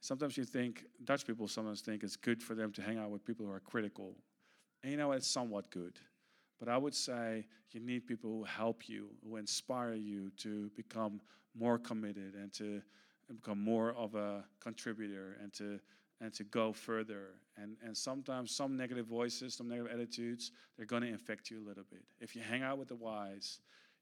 sometimes 0.00 0.36
you 0.36 0.44
think, 0.44 0.84
Dutch 1.04 1.26
people 1.26 1.48
sometimes 1.48 1.80
think 1.80 2.02
it's 2.02 2.16
good 2.16 2.42
for 2.42 2.54
them 2.54 2.72
to 2.72 2.82
hang 2.82 2.98
out 2.98 3.10
with 3.10 3.24
people 3.24 3.46
who 3.46 3.52
are 3.52 3.60
critical. 3.60 4.14
And 4.82 4.90
you 4.90 4.98
know, 4.98 5.12
it's 5.12 5.28
somewhat 5.28 5.70
good. 5.70 5.98
But 6.58 6.68
I 6.68 6.78
would 6.78 6.94
say 6.94 7.46
you 7.72 7.80
need 7.80 8.06
people 8.06 8.30
who 8.30 8.44
help 8.44 8.88
you, 8.88 9.08
who 9.22 9.36
inspire 9.36 9.94
you 9.94 10.30
to 10.38 10.70
become 10.74 11.20
more 11.58 11.78
committed 11.78 12.34
and 12.34 12.52
to 12.54 12.82
and 13.28 13.40
become 13.40 13.62
more 13.62 13.92
of 13.92 14.14
a 14.14 14.44
contributor 14.60 15.36
and 15.42 15.52
to 15.54 15.80
and 16.20 16.32
to 16.34 16.44
go 16.44 16.72
further. 16.72 17.34
And, 17.56 17.76
and 17.84 17.96
sometimes 17.96 18.50
some 18.50 18.76
negative 18.76 19.06
voices, 19.06 19.54
some 19.54 19.68
negative 19.68 19.92
attitudes, 19.92 20.52
they're 20.76 20.86
going 20.86 21.02
to 21.02 21.08
infect 21.08 21.50
you 21.50 21.62
a 21.62 21.66
little 21.66 21.84
bit. 21.90 22.02
If 22.20 22.34
you 22.34 22.42
hang 22.42 22.62
out 22.62 22.78
with 22.78 22.88
the 22.88 22.94
wise, 22.94 23.60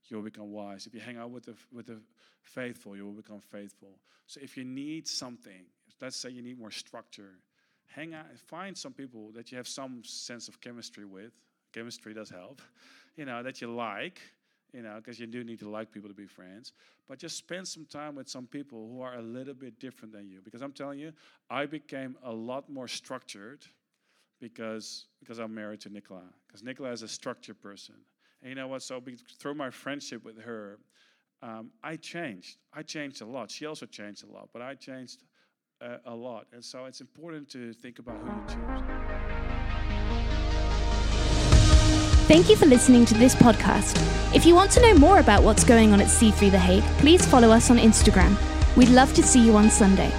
you'll 0.09 0.23
become 0.23 0.53
wise. 0.53 0.87
If 0.87 0.95
you 0.95 1.01
hang 1.01 1.17
out 1.17 1.31
with 1.31 1.45
the, 1.45 1.55
with 1.73 1.87
the 1.87 2.01
faithful, 2.43 2.97
you 2.97 3.05
will 3.05 3.13
become 3.13 3.41
faithful. 3.41 3.99
So 4.27 4.41
if 4.43 4.57
you 4.57 4.65
need 4.65 5.09
something, 5.09 5.67
let's 6.01 6.17
say 6.17 6.31
you 6.31 6.43
need 6.43 6.59
more 6.59 6.71
structure, 6.71 7.39
hang 7.87 8.15
out, 8.15 8.27
find 8.47 8.77
some 8.77 8.93
people 8.93 9.31
that 9.33 9.51
you 9.51 9.57
have 9.57 9.69
some 9.69 10.03
sense 10.05 10.49
of 10.49 10.61
chemistry 10.61 11.05
with. 11.05 11.33
Chemistry 11.73 12.15
does 12.15 12.31
help, 12.31 12.63
you 13.17 13.25
know, 13.25 13.43
that 13.43 13.61
you 13.61 13.69
like, 13.69 14.21
you 14.75 14.83
know, 14.83 14.97
because 14.97 15.21
you 15.21 15.27
do 15.27 15.45
need 15.45 15.61
to 15.61 15.69
like 15.69 15.93
people 15.93 16.09
to 16.09 16.15
be 16.15 16.27
friends. 16.27 16.73
But 17.09 17.19
just 17.19 17.37
spend 17.37 17.69
some 17.69 17.87
time 17.87 18.17
with 18.17 18.29
some 18.29 18.47
people 18.47 18.89
who 18.91 19.01
are 19.01 19.15
a 19.15 19.23
little 19.23 19.55
bit 19.55 19.79
different 19.79 20.13
than 20.13 20.29
you. 20.29 20.41
Because 20.45 20.63
I'm 20.63 20.73
telling 20.73 20.99
you, 20.99 21.13
I 21.49 21.65
became 21.67 22.17
a 22.25 22.33
lot 22.33 22.69
more 22.69 22.89
structured 22.89 23.65
because 24.41 25.07
because 25.21 25.39
I'm 25.39 25.55
married 25.55 25.81
to 25.83 25.91
Nicola. 25.91 26.25
Because 26.47 26.65
Nicola 26.65 26.91
is 26.91 27.03
a 27.03 27.09
structured 27.09 27.61
person. 27.63 27.95
And 28.43 28.49
you 28.51 28.57
know 28.57 28.67
what? 28.67 28.83
So 28.83 29.01
through 29.39 29.55
my 29.55 29.71
friendship 29.71 30.25
with 30.25 30.43
her, 30.43 30.81
um, 31.41 31.71
I 31.83 31.97
changed. 31.97 32.59
I 32.73 32.83
changed 32.83 33.23
a 33.23 33.27
lot. 33.27 33.51
She 33.51 33.67
also 33.67 33.87
changed 33.87 34.25
a 34.25 34.33
lot, 34.33 34.49
but 34.53 34.61
I 34.61 34.75
changed 34.75 35.23
uh, 35.81 35.99
a 36.05 36.15
lot. 36.15 36.47
And 36.53 36.65
so 36.65 36.87
it's 36.87 37.01
important 37.01 37.49
to 37.51 37.73
think 37.73 38.01
about 38.01 38.17
who 38.19 38.27
you 38.27 38.43
choose. 38.49 39.04
Thank 42.27 42.49
you 42.49 42.57
for 42.57 42.65
listening 42.65 43.05
to 43.05 43.15
this 43.15 43.35
podcast. 43.35 44.01
If 44.35 44.47
you 44.47 44.55
want 44.55 44.71
to 44.73 44.81
know 44.81 44.95
more 44.95 45.19
about 45.19 45.43
what's 45.43 45.63
going 45.63 45.93
on 45.93 46.01
at 46.01 46.07
C3 46.07 46.51
The 46.51 46.59
Hague, 46.59 46.83
please 46.99 47.27
follow 47.27 47.51
us 47.51 47.71
on 47.71 47.77
Instagram. 47.77 48.35
We'd 48.77 48.89
love 48.89 49.13
to 49.15 49.23
see 49.23 49.45
you 49.45 49.55
on 49.57 49.69
Sunday. 49.69 50.11